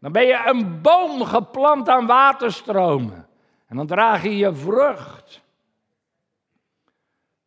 Dan 0.00 0.12
ben 0.12 0.26
je 0.26 0.42
een 0.46 0.80
boom 0.80 1.24
geplant 1.24 1.88
aan 1.88 2.06
waterstromen. 2.06 3.28
En 3.66 3.76
dan 3.76 3.86
draag 3.86 4.22
je 4.22 4.36
je 4.36 4.54
vrucht. 4.54 5.44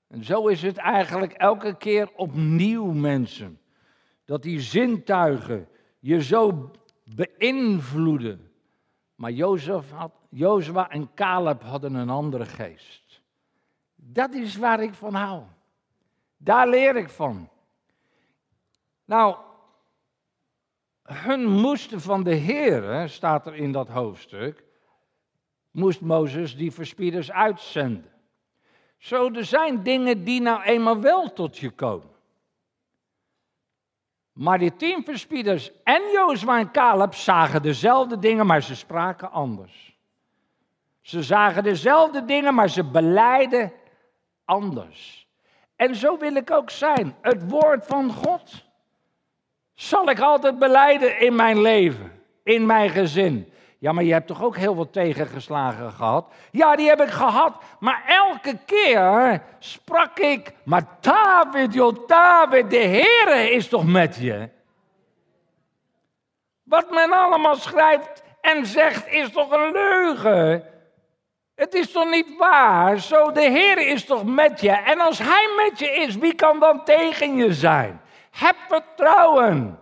En 0.08 0.24
zo 0.24 0.48
is 0.48 0.62
het 0.62 0.78
eigenlijk 0.78 1.34
elke 1.34 1.78
keer 1.78 2.10
opnieuw, 2.16 2.92
mensen. 2.92 3.60
dat 4.26 4.42
die 4.44 4.60
zintuigen 4.60 5.68
je 6.00 6.22
zo 6.22 6.72
beïnvloeden. 7.04 8.52
Maar 9.16 9.32
Jozef 9.32 9.92
had, 9.92 10.12
Jozua 10.30 10.90
en 10.90 11.14
Caleb 11.14 11.64
hadden 11.64 11.94
een 11.94 12.10
andere 12.10 12.46
geest. 12.46 13.22
Dat 13.96 14.34
is 14.34 14.56
waar 14.56 14.84
ik 14.84 14.94
van 14.94 15.14
hou. 15.14 15.44
Daar 16.42 16.68
leer 16.68 16.96
ik 16.96 17.10
van. 17.10 17.50
Nou, 19.06 19.38
hun 21.04 21.48
moesten 21.48 22.02
van 22.02 22.24
de 22.24 22.34
Heer, 22.34 23.10
staat 23.10 23.46
er 23.46 23.56
in 23.56 23.72
dat 23.72 23.88
hoofdstuk, 23.88 24.64
moest 25.72 26.02
Mozes 26.02 26.56
die 26.56 26.72
verspieders 26.72 27.32
uitzenden. 27.32 28.12
Zo, 28.98 29.32
er 29.34 29.46
zijn 29.46 29.84
dingen 29.84 30.24
die 30.24 30.42
nou 30.42 30.62
eenmaal 30.62 31.02
wel 31.02 31.34
tot 31.34 31.58
je 31.58 31.70
komen. 31.70 32.18
Maar 34.32 34.60
die 34.60 34.76
tien 34.76 35.04
verspieders 35.04 35.72
en 35.84 36.02
Jozua 36.12 36.60
en 36.60 36.72
Caleb 36.72 37.14
zagen 37.14 37.62
dezelfde 37.62 38.20
dingen, 38.20 38.46
maar 38.46 38.64
ze 38.64 38.76
spraken 38.76 39.32
anders. 39.32 39.98
Ze 41.02 41.24
zagen 41.24 41.64
dezelfde 41.64 42.26
dingen, 42.26 42.56
maar 42.56 42.70
ze 42.70 42.84
beleiden 42.84 43.74
anders. 44.46 45.29
En 45.80 45.96
zo 45.96 46.18
wil 46.18 46.36
ik 46.36 46.52
ook 46.52 46.70
zijn. 46.70 47.16
Het 47.22 47.50
woord 47.50 47.86
van 47.86 48.12
God 48.12 48.64
zal 49.74 50.10
ik 50.10 50.20
altijd 50.20 50.60
beleiden 50.60 51.20
in 51.20 51.36
mijn 51.36 51.62
leven, 51.62 52.12
in 52.44 52.66
mijn 52.66 52.90
gezin. 52.90 53.54
Ja, 53.78 53.92
maar 53.92 54.04
je 54.04 54.14
hebt 54.14 54.28
toch 54.28 54.44
ook 54.44 54.58
heel 54.58 54.74
veel 54.76 54.90
tegengeslagen 54.90 55.92
gehad? 55.92 56.32
Ja, 56.52 56.76
die 56.76 56.88
heb 56.88 57.02
ik 57.02 57.10
gehad. 57.10 57.54
Maar 57.80 58.04
elke 58.08 58.58
keer 58.66 59.42
sprak 59.60 60.20
ik, 60.20 60.54
maar 60.64 60.84
David, 61.00 61.74
joh, 61.74 62.08
David, 62.08 62.70
de 62.70 62.78
Heere 62.78 63.52
is 63.52 63.68
toch 63.68 63.86
met 63.86 64.16
je? 64.16 64.50
Wat 66.64 66.92
men 66.92 67.12
allemaal 67.12 67.56
schrijft 67.56 68.24
en 68.42 68.66
zegt 68.66 69.08
is 69.08 69.32
toch 69.32 69.52
een 69.52 69.72
leugen? 69.72 70.64
Het 71.60 71.74
is 71.74 71.92
toch 71.92 72.10
niet 72.10 72.38
waar? 72.38 73.00
Zo, 73.00 73.32
de 73.32 73.42
Heer 73.42 73.88
is 73.88 74.06
toch 74.06 74.26
met 74.26 74.62
je? 74.62 74.72
En 74.72 75.00
als 75.00 75.20
Hij 75.20 75.54
met 75.66 75.80
je 75.80 75.92
is, 75.92 76.16
wie 76.16 76.36
kan 76.36 76.60
dan 76.60 76.84
tegen 76.84 77.36
je 77.36 77.54
zijn? 77.54 78.02
Heb 78.32 78.56
vertrouwen. 78.68 79.80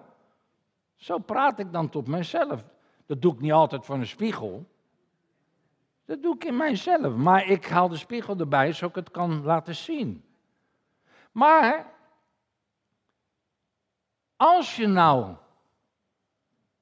Zo 0.96 1.18
praat 1.18 1.60
ik 1.60 1.72
dan 1.72 1.90
tot 1.90 2.08
mezelf. 2.08 2.64
Dat 3.06 3.22
doe 3.22 3.34
ik 3.34 3.40
niet 3.40 3.52
altijd 3.52 3.86
voor 3.86 3.96
een 3.96 4.08
spiegel. 4.08 4.66
Dat 6.06 6.22
doe 6.22 6.36
ik 6.36 6.44
in 6.44 6.58
mijzelf. 6.58 7.16
Maar 7.16 7.48
ik 7.48 7.66
haal 7.68 7.90
de 7.90 7.98
spiegel 7.98 8.38
erbij 8.38 8.74
zodat 8.74 8.90
ik 8.90 9.04
het 9.04 9.14
kan 9.14 9.44
laten 9.44 9.76
zien. 9.76 10.24
Maar 11.32 11.94
als 14.36 14.76
je 14.76 14.88
nou 14.88 15.36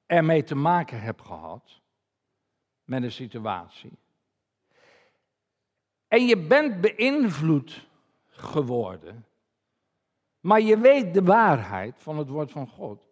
ermee 0.06 0.42
te 0.42 0.54
maken 0.54 1.00
hebt 1.00 1.22
gehad 1.22 1.80
met 2.84 3.02
een 3.02 3.12
situatie. 3.12 3.98
En 6.08 6.26
je 6.26 6.38
bent 6.38 6.80
beïnvloed 6.80 7.86
geworden. 8.26 9.26
Maar 10.40 10.60
je 10.60 10.78
weet 10.78 11.14
de 11.14 11.22
waarheid 11.22 11.94
van 11.98 12.18
het 12.18 12.28
woord 12.28 12.50
van 12.50 12.68
God. 12.68 13.08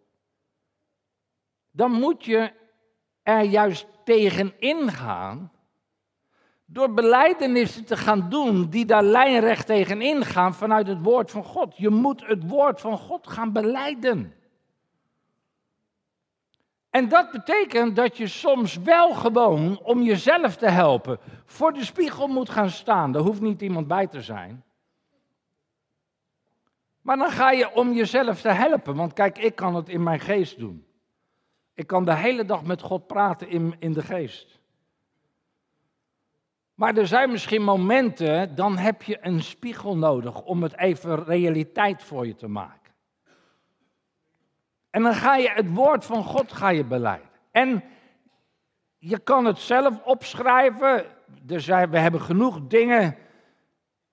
Dan 1.71 1.91
moet 1.91 2.25
je 2.25 2.51
er 3.23 3.43
juist 3.43 3.87
tegen 4.03 4.59
ingaan. 4.59 5.51
Door 6.65 6.93
beleidenissen 6.93 7.85
te 7.85 7.97
gaan 7.97 8.29
doen 8.29 8.69
die 8.69 8.85
daar 8.85 9.03
lijnrecht 9.03 9.65
tegen 9.65 10.01
ingaan 10.01 10.53
vanuit 10.53 10.87
het 10.87 11.01
woord 11.01 11.31
van 11.31 11.43
God. 11.43 11.77
Je 11.77 11.89
moet 11.89 12.27
het 12.27 12.47
woord 12.47 12.81
van 12.81 12.97
God 12.97 13.27
gaan 13.27 13.51
beleiden. 13.51 14.33
En 16.95 17.09
dat 17.09 17.31
betekent 17.31 17.95
dat 17.95 18.17
je 18.17 18.27
soms 18.27 18.77
wel 18.77 19.13
gewoon 19.13 19.79
om 19.79 20.01
jezelf 20.01 20.55
te 20.55 20.69
helpen 20.69 21.19
voor 21.45 21.73
de 21.73 21.83
spiegel 21.83 22.27
moet 22.27 22.49
gaan 22.49 22.69
staan. 22.69 23.15
Er 23.15 23.21
hoeft 23.21 23.41
niet 23.41 23.61
iemand 23.61 23.87
bij 23.87 24.07
te 24.07 24.21
zijn. 24.21 24.63
Maar 27.01 27.17
dan 27.17 27.29
ga 27.29 27.51
je 27.51 27.73
om 27.73 27.93
jezelf 27.93 28.41
te 28.41 28.49
helpen. 28.49 28.95
Want 28.95 29.13
kijk, 29.13 29.37
ik 29.37 29.55
kan 29.55 29.75
het 29.75 29.89
in 29.89 30.03
mijn 30.03 30.19
geest 30.19 30.59
doen. 30.59 30.85
Ik 31.73 31.87
kan 31.87 32.05
de 32.05 32.15
hele 32.15 32.45
dag 32.45 32.63
met 32.63 32.81
God 32.81 33.07
praten 33.07 33.49
in, 33.49 33.75
in 33.79 33.93
de 33.93 34.01
geest. 34.01 34.59
Maar 36.73 36.97
er 36.97 37.07
zijn 37.07 37.31
misschien 37.31 37.63
momenten, 37.63 38.55
dan 38.55 38.77
heb 38.77 39.01
je 39.01 39.17
een 39.21 39.41
spiegel 39.41 39.97
nodig 39.97 40.41
om 40.41 40.63
het 40.63 40.77
even 40.77 41.23
realiteit 41.23 42.03
voor 42.03 42.27
je 42.27 42.35
te 42.35 42.47
maken. 42.47 42.84
En 44.95 45.03
dan 45.03 45.13
ga 45.13 45.35
je 45.35 45.49
het 45.49 45.73
woord 45.73 46.05
van 46.05 46.23
God 46.23 46.51
ga 46.51 46.69
je 46.69 46.83
beleiden. 46.83 47.29
En 47.51 47.83
je 48.97 49.19
kan 49.19 49.45
het 49.45 49.59
zelf 49.59 50.01
opschrijven. 50.03 51.05
We 51.89 51.99
hebben 51.99 52.21
genoeg 52.21 52.59
dingen, 52.67 53.17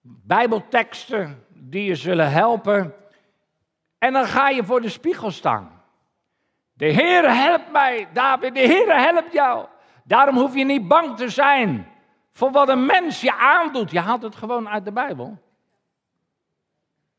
bijbelteksten, 0.01 1.47
die 1.49 1.85
je 1.85 1.95
zullen 1.95 2.31
helpen. 2.31 2.95
En 3.99 4.12
dan 4.12 4.25
ga 4.25 4.49
je 4.49 4.64
voor 4.64 4.81
de 4.81 4.88
spiegel 4.88 5.31
staan. 5.31 5.83
De 6.73 6.87
Heer 6.87 7.35
helpt 7.35 7.73
mij, 7.73 8.09
David, 8.12 8.55
de 8.55 8.61
Heer 8.61 9.03
helpt 9.03 9.33
jou. 9.33 9.66
Daarom 10.05 10.37
hoef 10.37 10.55
je 10.55 10.64
niet 10.64 10.88
bang 10.88 11.16
te 11.16 11.29
zijn 11.29 11.88
voor 12.33 12.51
wat 12.51 12.68
een 12.68 12.87
mens 12.87 13.21
je 13.21 13.35
aandoet. 13.35 13.90
Je 13.90 14.01
haalt 14.01 14.23
het 14.23 14.35
gewoon 14.35 14.68
uit 14.68 14.85
de 14.85 14.92
Bijbel. 14.92 15.38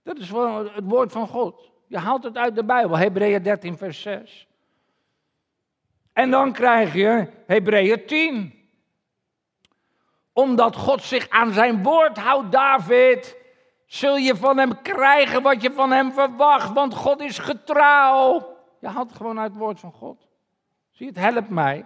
Dat 0.03 0.17
is 0.17 0.29
het 0.29 0.83
woord 0.83 1.11
van 1.11 1.27
God. 1.27 1.72
Je 1.93 1.99
haalt 1.99 2.23
het 2.23 2.37
uit 2.37 2.55
de 2.55 2.63
Bijbel, 2.63 2.97
Hebreeën 2.97 3.43
13, 3.43 3.77
vers 3.77 4.01
6. 4.01 4.47
En 6.13 6.31
dan 6.31 6.51
krijg 6.51 6.93
je 6.93 7.27
Hebreeën 7.45 8.05
10. 8.05 8.53
Omdat 10.31 10.75
God 10.75 11.01
zich 11.03 11.29
aan 11.29 11.51
zijn 11.51 11.83
woord 11.83 12.17
houdt, 12.17 12.51
David, 12.51 13.37
zul 13.85 14.17
je 14.17 14.35
van 14.35 14.57
hem 14.57 14.81
krijgen 14.81 15.41
wat 15.41 15.61
je 15.61 15.71
van 15.71 15.91
hem 15.91 16.11
verwacht, 16.11 16.73
want 16.73 16.93
God 16.93 17.21
is 17.21 17.37
getrouw. 17.37 18.55
Je 18.79 18.87
haalt 18.87 19.13
gewoon 19.13 19.39
uit 19.39 19.51
het 19.51 19.59
woord 19.59 19.79
van 19.79 19.91
God. 19.91 20.27
Zie, 20.91 21.07
het 21.07 21.17
helpt 21.17 21.49
mij. 21.49 21.85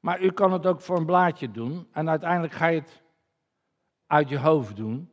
Maar 0.00 0.20
u 0.20 0.32
kan 0.32 0.52
het 0.52 0.66
ook 0.66 0.80
voor 0.80 0.96
een 0.96 1.06
blaadje 1.06 1.50
doen 1.50 1.88
en 1.92 2.08
uiteindelijk 2.08 2.52
ga 2.52 2.66
je 2.66 2.80
het 2.80 3.02
uit 4.06 4.28
je 4.28 4.38
hoofd 4.38 4.76
doen. 4.76 5.12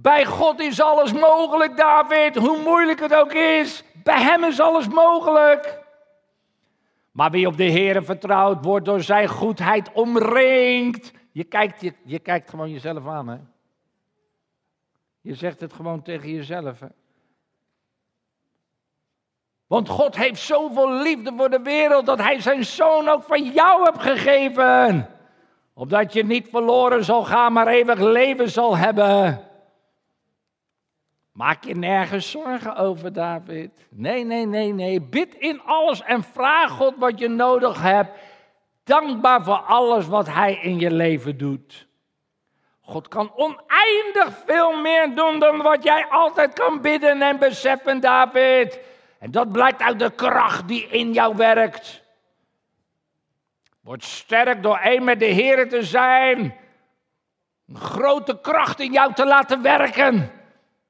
Bij 0.00 0.24
God 0.24 0.60
is 0.60 0.80
alles 0.80 1.12
mogelijk, 1.12 1.76
David, 1.76 2.36
hoe 2.36 2.62
moeilijk 2.62 3.00
het 3.00 3.14
ook 3.14 3.32
is. 3.32 3.84
Bij 4.02 4.22
Hem 4.22 4.44
is 4.44 4.60
alles 4.60 4.88
mogelijk. 4.88 5.78
Maar 7.10 7.30
wie 7.30 7.46
op 7.46 7.56
de 7.56 7.64
Heer 7.64 8.04
vertrouwt, 8.04 8.64
wordt 8.64 8.84
door 8.84 9.00
Zijn 9.00 9.28
goedheid 9.28 9.92
omringd. 9.92 11.12
Je 11.32 11.44
kijkt, 11.44 11.80
je, 11.80 11.92
je 12.04 12.18
kijkt 12.18 12.50
gewoon 12.50 12.70
jezelf 12.70 13.06
aan, 13.06 13.28
hè. 13.28 13.36
Je 15.20 15.34
zegt 15.34 15.60
het 15.60 15.72
gewoon 15.72 16.02
tegen 16.02 16.30
jezelf, 16.30 16.80
hè. 16.80 16.88
Want 19.66 19.88
God 19.88 20.16
heeft 20.16 20.40
zoveel 20.40 20.92
liefde 20.92 21.32
voor 21.36 21.50
de 21.50 21.62
wereld 21.62 22.06
dat 22.06 22.18
Hij 22.18 22.40
zijn 22.40 22.64
zoon 22.64 23.08
ook 23.08 23.22
voor 23.22 23.38
jou 23.38 23.84
hebt 23.84 24.02
gegeven. 24.02 25.08
Opdat 25.74 26.12
je 26.12 26.24
niet 26.24 26.48
verloren 26.48 27.04
zal 27.04 27.24
gaan, 27.24 27.52
maar 27.52 27.66
eeuwig 27.66 27.98
leven 27.98 28.50
zal 28.50 28.76
hebben. 28.76 29.47
Maak 31.38 31.64
je 31.64 31.74
nergens 31.74 32.30
zorgen 32.30 32.76
over, 32.76 33.12
David. 33.12 33.70
Nee, 33.90 34.24
nee, 34.24 34.46
nee, 34.46 34.72
nee. 34.72 35.00
Bid 35.00 35.34
in 35.34 35.62
alles 35.62 36.02
en 36.02 36.22
vraag 36.22 36.70
God 36.70 36.94
wat 36.96 37.18
je 37.18 37.28
nodig 37.28 37.82
hebt. 37.82 38.18
Dankbaar 38.84 39.44
voor 39.44 39.56
alles 39.58 40.06
wat 40.06 40.26
Hij 40.26 40.58
in 40.62 40.78
je 40.78 40.90
leven 40.90 41.38
doet. 41.38 41.86
God 42.80 43.08
kan 43.08 43.32
oneindig 43.36 44.42
veel 44.46 44.80
meer 44.80 45.14
doen 45.14 45.38
dan 45.38 45.62
wat 45.62 45.82
jij 45.82 46.06
altijd 46.06 46.52
kan 46.52 46.80
bidden 46.80 47.22
en 47.22 47.38
beseffen, 47.38 48.00
David. 48.00 48.80
En 49.18 49.30
dat 49.30 49.52
blijkt 49.52 49.82
uit 49.82 49.98
de 49.98 50.10
kracht 50.10 50.68
die 50.68 50.86
in 50.86 51.12
jou 51.12 51.36
werkt. 51.36 52.02
Word 53.80 54.04
sterk 54.04 54.62
door 54.62 54.78
één 54.78 55.04
met 55.04 55.18
de 55.18 55.26
Heer 55.26 55.68
te 55.68 55.82
zijn. 55.82 56.56
Een 57.68 57.76
grote 57.76 58.40
kracht 58.40 58.80
in 58.80 58.92
jou 58.92 59.12
te 59.14 59.26
laten 59.26 59.62
werken. 59.62 60.37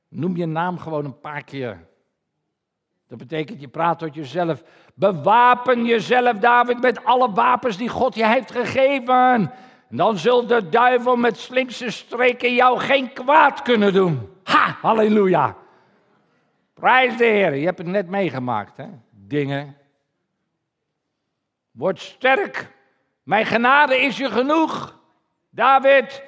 Noem 0.09 0.37
je 0.37 0.47
naam 0.47 0.79
gewoon 0.79 1.05
een 1.05 1.21
paar 1.21 1.45
keer. 1.45 1.87
Dat 3.07 3.19
betekent, 3.19 3.61
je 3.61 3.69
praat 3.69 3.99
tot 3.99 4.15
jezelf. 4.15 4.63
Bewapen 4.95 5.85
jezelf, 5.85 6.39
David, 6.39 6.81
met 6.81 7.05
alle 7.05 7.33
wapens 7.33 7.77
die 7.77 7.89
God 7.89 8.15
je 8.15 8.27
heeft 8.27 8.51
gegeven. 8.51 9.15
En 9.89 9.97
dan 9.97 10.19
zult 10.19 10.49
de 10.49 10.69
duivel 10.69 11.17
met 11.17 11.39
slinkse 11.39 11.91
streken 11.91 12.55
jou 12.55 12.79
geen 12.79 13.13
kwaad 13.13 13.63
kunnen 13.63 13.93
doen. 13.93 14.29
Ha, 14.45 14.77
halleluja. 14.81 15.57
Prijs 16.75 17.17
de 17.17 17.25
Heer, 17.25 17.55
je 17.55 17.65
hebt 17.65 17.79
het 17.79 17.87
net 17.87 18.09
meegemaakt, 18.09 18.77
hè? 18.77 18.87
Dingen. 19.11 19.77
Word 21.71 22.01
sterk. 22.01 22.71
Mijn 23.23 23.47
genade 23.47 24.01
is 24.01 24.17
je 24.17 24.31
genoeg. 24.31 25.01
David, 25.51 26.23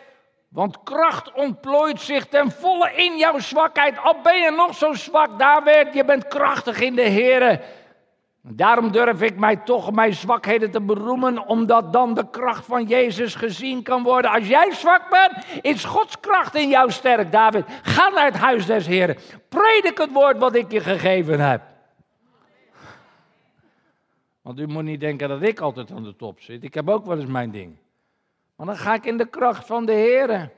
Want 0.50 0.82
kracht 0.82 1.32
ontplooit 1.32 2.00
zich 2.00 2.26
ten 2.26 2.50
volle 2.50 2.92
in 2.94 3.16
jouw 3.16 3.38
zwakheid. 3.38 3.98
Al 3.98 4.20
ben 4.22 4.40
je 4.40 4.50
nog 4.50 4.74
zo 4.74 4.92
zwak, 4.92 5.38
David, 5.38 5.94
je 5.94 6.04
bent 6.04 6.28
krachtig 6.28 6.80
in 6.80 6.94
de 6.94 7.02
Heer. 7.02 7.60
Daarom 8.42 8.92
durf 8.92 9.22
ik 9.22 9.38
mij 9.38 9.56
toch 9.56 9.92
mijn 9.92 10.14
zwakheden 10.14 10.70
te 10.70 10.80
beroemen, 10.80 11.46
omdat 11.46 11.92
dan 11.92 12.14
de 12.14 12.30
kracht 12.30 12.64
van 12.64 12.84
Jezus 12.84 13.34
gezien 13.34 13.82
kan 13.82 14.02
worden. 14.02 14.30
Als 14.30 14.48
jij 14.48 14.72
zwak 14.72 15.10
bent, 15.10 15.64
is 15.64 15.84
Gods 15.84 16.20
kracht 16.20 16.54
in 16.54 16.68
jou 16.68 16.90
sterk, 16.90 17.32
David. 17.32 17.64
Ga 17.82 18.08
naar 18.08 18.24
het 18.24 18.36
huis 18.36 18.66
des 18.66 18.86
Heren. 18.86 19.16
Predik 19.48 19.98
het 19.98 20.12
woord 20.12 20.38
wat 20.38 20.54
ik 20.54 20.72
je 20.72 20.80
gegeven 20.80 21.40
heb. 21.40 21.62
Want 24.42 24.58
u 24.58 24.66
moet 24.66 24.84
niet 24.84 25.00
denken 25.00 25.28
dat 25.28 25.42
ik 25.42 25.60
altijd 25.60 25.90
aan 25.90 26.02
de 26.02 26.16
top 26.16 26.40
zit. 26.40 26.64
Ik 26.64 26.74
heb 26.74 26.88
ook 26.88 27.06
wel 27.06 27.18
eens 27.18 27.30
mijn 27.30 27.50
ding. 27.50 27.76
Maar 28.61 28.68
dan 28.68 28.79
ga 28.79 28.94
ik 28.94 29.05
in 29.05 29.16
de 29.16 29.27
kracht 29.27 29.66
van 29.66 29.85
de 29.85 29.92
Heer. 29.92 30.51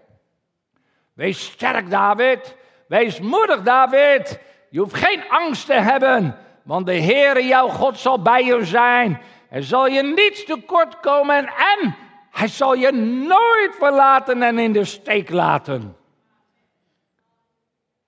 Wees 1.12 1.45
sterk, 1.45 1.91
David. 1.91 2.57
Wees 2.88 3.21
moedig, 3.21 3.62
David. 3.62 4.41
Je 4.71 4.79
hoeft 4.79 4.95
geen 4.95 5.23
angst 5.29 5.67
te 5.67 5.73
hebben. 5.75 6.37
Want 6.62 6.87
de 6.87 7.01
Heere 7.01 7.47
jouw 7.47 7.69
God 7.69 7.99
zal 7.99 8.23
bij 8.23 8.45
je 8.45 8.65
zijn. 8.65 9.21
Er 9.49 9.62
zal 9.62 9.87
je 9.87 10.03
niets 10.03 10.45
tekort 10.45 11.01
komen 11.01 11.47
en 11.47 11.97
hij 12.31 12.49
zal 12.49 12.75
je 12.75 12.93
nooit 13.27 13.77
verlaten 13.79 14.43
en 14.43 14.59
in 14.59 14.73
de 14.73 14.85
steek 14.85 15.31
laten. 15.31 15.97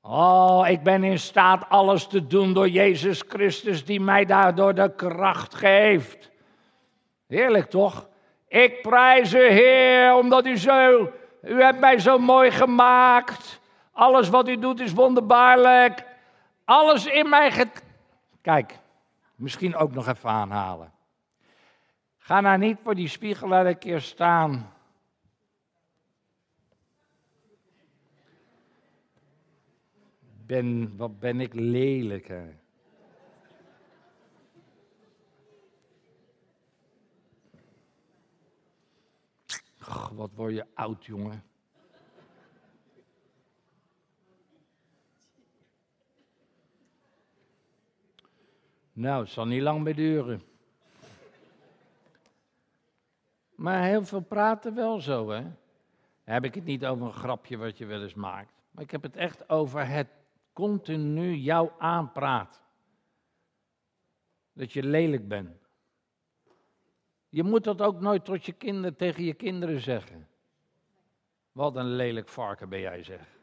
Oh, 0.03 0.67
ik 0.69 0.83
ben 0.83 1.05
in 1.05 1.19
staat 1.19 1.69
alles 1.69 2.07
te 2.07 2.27
doen 2.27 2.53
door 2.53 2.69
Jezus 2.69 3.23
Christus 3.29 3.85
die 3.85 4.01
mij 4.01 4.25
daardoor 4.25 4.75
de 4.75 4.95
kracht 4.95 5.55
geeft. 5.55 6.31
Heerlijk 7.27 7.71
toch? 7.71 8.13
Ik 8.55 8.83
prijs 8.83 9.35
u 9.35 9.49
Heer 9.49 10.15
omdat 10.15 10.47
u 10.47 10.57
zo, 10.57 11.13
u 11.43 11.63
hebt 11.63 11.81
mij 11.81 11.99
zo 11.99 12.19
mooi 12.19 12.51
gemaakt. 12.51 13.61
Alles 13.93 14.29
wat 14.29 14.49
u 14.49 14.59
doet 14.59 14.81
is 14.81 14.93
wonderbaarlijk. 14.93 16.05
Alles 16.65 17.07
in 17.07 17.29
mij 17.29 17.71
Kijk, 18.41 18.79
misschien 19.35 19.77
ook 19.77 19.93
nog 19.93 20.09
even 20.09 20.31
aanhalen. 20.31 20.93
Ga 22.19 22.41
nou 22.41 22.59
niet 22.59 22.79
voor 22.83 22.95
die 22.95 23.09
spiegel 23.09 23.55
een 23.55 23.79
keer 23.79 24.01
staan. 24.01 24.73
Ben, 30.47 30.97
wat 30.97 31.19
ben 31.19 31.41
ik 31.41 31.55
lelijk, 31.55 32.29
hè? 32.29 32.64
Wat 40.13 40.31
word 40.35 40.55
je 40.55 40.67
oud, 40.75 41.05
jongen. 41.05 41.45
Nou, 48.93 49.23
het 49.23 49.33
zal 49.33 49.47
niet 49.47 49.63
lang 49.63 49.83
meer 49.83 49.95
duren. 49.95 50.43
Maar 53.55 53.83
heel 53.83 54.05
veel 54.05 54.21
praten 54.21 54.75
wel 54.75 55.01
zo, 55.01 55.31
hè? 55.31 55.45
Heb 56.25 56.45
ik 56.45 56.55
het 56.55 56.65
niet 56.65 56.87
over 56.87 57.07
een 57.07 57.13
grapje 57.13 57.57
wat 57.57 57.79
je 57.79 57.87
wel 57.87 58.03
eens 58.03 58.15
maakt. 58.15 58.53
Maar 58.71 58.85
ik 58.85 58.91
heb 58.91 59.03
het 59.03 59.17
echt 59.17 59.49
over 59.49 59.89
het 59.89 60.09
continu 60.53 61.35
jou 61.35 61.71
aanpraat. 61.79 62.63
Dat 64.53 64.73
je 64.73 64.83
lelijk 64.83 65.29
bent. 65.29 65.64
Je 67.35 67.43
moet 67.43 67.65
dat 67.65 67.81
ook 67.83 68.01
nooit 68.01 68.25
tot 68.25 68.45
je 68.45 68.53
kinderen, 68.53 68.97
tegen 68.97 69.25
je 69.25 69.35
kinderen 69.35 69.81
zeggen. 69.81 70.29
Wat 71.53 71.77
een 71.77 71.95
lelijk 71.95 72.29
varken 72.29 72.69
ben 72.69 72.81
jij, 72.81 73.03
zeg. 73.03 73.39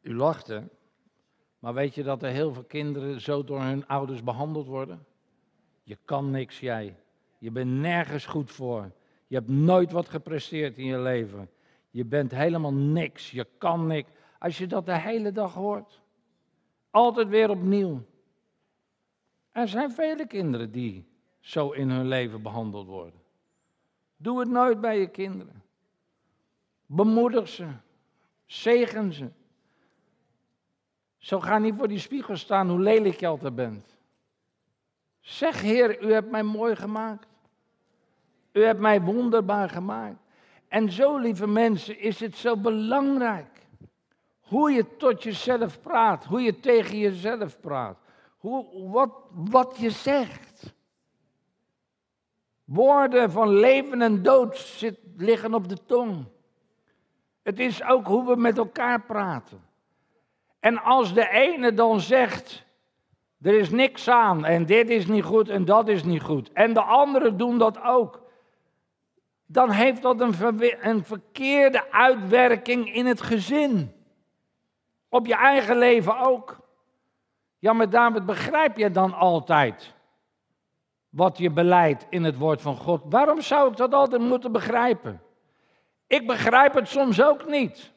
U 0.00 0.14
lachte, 0.14 0.68
maar 1.58 1.74
weet 1.74 1.94
je 1.94 2.02
dat 2.02 2.22
er 2.22 2.30
heel 2.30 2.52
veel 2.52 2.64
kinderen 2.64 3.20
zo 3.20 3.44
door 3.44 3.60
hun 3.60 3.86
ouders 3.86 4.22
behandeld 4.22 4.66
worden? 4.66 5.06
Je 5.82 5.98
kan 6.04 6.30
niks, 6.30 6.60
jij. 6.60 6.96
Je 7.38 7.50
bent 7.50 7.70
nergens 7.70 8.26
goed 8.26 8.50
voor. 8.50 8.90
Je 9.26 9.34
hebt 9.34 9.48
nooit 9.48 9.92
wat 9.92 10.08
gepresteerd 10.08 10.78
in 10.78 10.84
je 10.84 10.98
leven. 10.98 11.50
Je 11.90 12.04
bent 12.04 12.30
helemaal 12.30 12.74
niks. 12.74 13.30
Je 13.30 13.46
kan 13.58 13.86
niks. 13.86 14.10
Als 14.38 14.58
je 14.58 14.66
dat 14.66 14.86
de 14.86 14.98
hele 14.98 15.32
dag 15.32 15.54
hoort, 15.54 16.00
altijd 16.90 17.28
weer 17.28 17.50
opnieuw. 17.50 18.02
Er 19.52 19.68
zijn 19.68 19.92
vele 19.92 20.26
kinderen 20.26 20.72
die 20.72 21.06
zo 21.40 21.70
in 21.70 21.90
hun 21.90 22.08
leven 22.08 22.42
behandeld 22.42 22.86
worden. 22.86 23.20
Doe 24.16 24.40
het 24.40 24.48
nooit 24.48 24.80
bij 24.80 24.98
je 24.98 25.08
kinderen. 25.08 25.62
Bemoedig 26.86 27.48
ze. 27.48 27.66
Zegen 28.46 29.12
ze. 29.12 29.30
Zo 31.18 31.40
ga 31.40 31.58
niet 31.58 31.74
voor 31.76 31.88
die 31.88 31.98
spiegel 31.98 32.36
staan 32.36 32.68
hoe 32.68 32.80
lelijk 32.80 33.20
je 33.20 33.26
altijd 33.26 33.54
bent. 33.54 33.96
Zeg, 35.20 35.60
Heer, 35.60 36.02
u 36.02 36.12
hebt 36.12 36.30
mij 36.30 36.42
mooi 36.42 36.76
gemaakt. 36.76 37.28
U 38.52 38.64
hebt 38.64 38.80
mij 38.80 39.00
wonderbaar 39.00 39.68
gemaakt. 39.68 40.18
En 40.68 40.92
zo, 40.92 41.18
lieve 41.18 41.46
mensen, 41.46 41.98
is 41.98 42.20
het 42.20 42.36
zo 42.36 42.56
belangrijk 42.56 43.57
hoe 44.48 44.70
je 44.72 44.96
tot 44.96 45.22
jezelf 45.22 45.80
praat, 45.80 46.24
hoe 46.24 46.40
je 46.40 46.60
tegen 46.60 46.98
jezelf 46.98 47.60
praat, 47.60 47.98
hoe, 48.38 48.88
wat, 48.90 49.10
wat 49.30 49.76
je 49.78 49.90
zegt. 49.90 50.74
Woorden 52.64 53.30
van 53.30 53.48
leven 53.48 54.02
en 54.02 54.22
dood 54.22 54.56
zit, 54.56 54.98
liggen 55.16 55.54
op 55.54 55.68
de 55.68 55.84
tong. 55.86 56.24
Het 57.42 57.58
is 57.58 57.84
ook 57.84 58.06
hoe 58.06 58.26
we 58.26 58.36
met 58.36 58.58
elkaar 58.58 59.02
praten. 59.02 59.66
En 60.60 60.82
als 60.82 61.14
de 61.14 61.28
ene 61.28 61.74
dan 61.74 62.00
zegt, 62.00 62.64
er 63.42 63.54
is 63.54 63.70
niks 63.70 64.08
aan 64.08 64.44
en 64.44 64.66
dit 64.66 64.90
is 64.90 65.06
niet 65.06 65.24
goed 65.24 65.48
en 65.48 65.64
dat 65.64 65.88
is 65.88 66.04
niet 66.04 66.22
goed, 66.22 66.52
en 66.52 66.72
de 66.72 66.82
anderen 66.82 67.36
doen 67.36 67.58
dat 67.58 67.82
ook, 67.82 68.22
dan 69.46 69.70
heeft 69.70 70.02
dat 70.02 70.20
een, 70.20 70.34
een 70.80 71.04
verkeerde 71.04 71.92
uitwerking 71.92 72.94
in 72.94 73.06
het 73.06 73.20
gezin. 73.20 73.92
Op 75.08 75.26
je 75.26 75.34
eigen 75.34 75.78
leven 75.78 76.18
ook. 76.18 76.56
Ja, 77.58 77.72
maar 77.72 77.90
David, 77.90 78.26
begrijp 78.26 78.76
je 78.76 78.90
dan 78.90 79.14
altijd 79.14 79.94
wat 81.08 81.38
je 81.38 81.50
beleidt 81.50 82.06
in 82.08 82.24
het 82.24 82.36
woord 82.36 82.62
van 82.62 82.76
God? 82.76 83.02
Waarom 83.04 83.40
zou 83.40 83.70
ik 83.70 83.76
dat 83.76 83.94
altijd 83.94 84.22
moeten 84.22 84.52
begrijpen? 84.52 85.22
Ik 86.06 86.26
begrijp 86.26 86.74
het 86.74 86.88
soms 86.88 87.22
ook 87.22 87.46
niet 87.46 87.92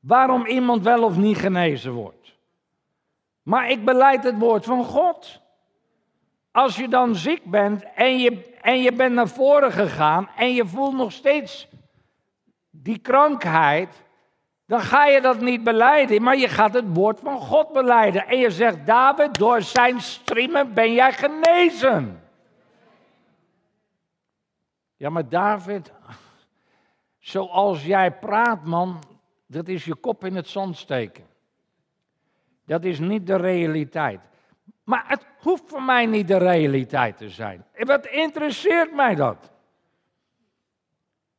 waarom 0.00 0.46
iemand 0.46 0.82
wel 0.82 1.04
of 1.04 1.16
niet 1.16 1.36
genezen 1.36 1.92
wordt. 1.92 2.36
Maar 3.42 3.70
ik 3.70 3.84
beleid 3.84 4.24
het 4.24 4.38
woord 4.38 4.64
van 4.64 4.84
God. 4.84 5.40
Als 6.50 6.76
je 6.76 6.88
dan 6.88 7.14
ziek 7.14 7.44
bent 7.44 7.84
en 7.94 8.18
je, 8.18 8.54
en 8.60 8.82
je 8.82 8.92
bent 8.92 9.14
naar 9.14 9.28
voren 9.28 9.72
gegaan 9.72 10.28
en 10.36 10.54
je 10.54 10.66
voelt 10.66 10.94
nog 10.94 11.12
steeds 11.12 11.68
die 12.70 12.98
krankheid, 12.98 14.02
dan 14.72 14.80
ga 14.80 15.06
je 15.06 15.20
dat 15.20 15.40
niet 15.40 15.64
beleiden, 15.64 16.22
maar 16.22 16.36
je 16.36 16.48
gaat 16.48 16.74
het 16.74 16.94
woord 16.94 17.20
van 17.20 17.40
God 17.40 17.72
beleiden. 17.72 18.26
En 18.26 18.38
je 18.38 18.50
zegt, 18.50 18.86
David, 18.86 19.34
door 19.38 19.62
zijn 19.62 20.00
striemen 20.00 20.74
ben 20.74 20.92
jij 20.92 21.12
genezen. 21.12 22.22
Ja, 24.96 25.10
maar 25.10 25.28
David, 25.28 25.92
zoals 27.18 27.84
jij 27.84 28.12
praat, 28.12 28.64
man, 28.64 28.98
dat 29.46 29.68
is 29.68 29.84
je 29.84 29.94
kop 29.94 30.24
in 30.24 30.36
het 30.36 30.48
zand 30.48 30.76
steken. 30.76 31.24
Dat 32.64 32.84
is 32.84 32.98
niet 32.98 33.26
de 33.26 33.36
realiteit. 33.36 34.20
Maar 34.84 35.04
het 35.06 35.26
hoeft 35.38 35.64
voor 35.66 35.82
mij 35.82 36.06
niet 36.06 36.28
de 36.28 36.38
realiteit 36.38 37.16
te 37.16 37.28
zijn. 37.28 37.64
Wat 37.78 38.06
interesseert 38.06 38.94
mij 38.94 39.14
dat? 39.14 39.51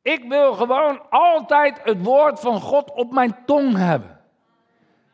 Ik 0.04 0.24
wil 0.28 0.54
gewoon 0.54 1.00
altijd 1.10 1.80
het 1.82 2.02
woord 2.02 2.40
van 2.40 2.60
God 2.60 2.92
op 2.92 3.12
mijn 3.12 3.36
tong 3.46 3.76
hebben. 3.76 4.20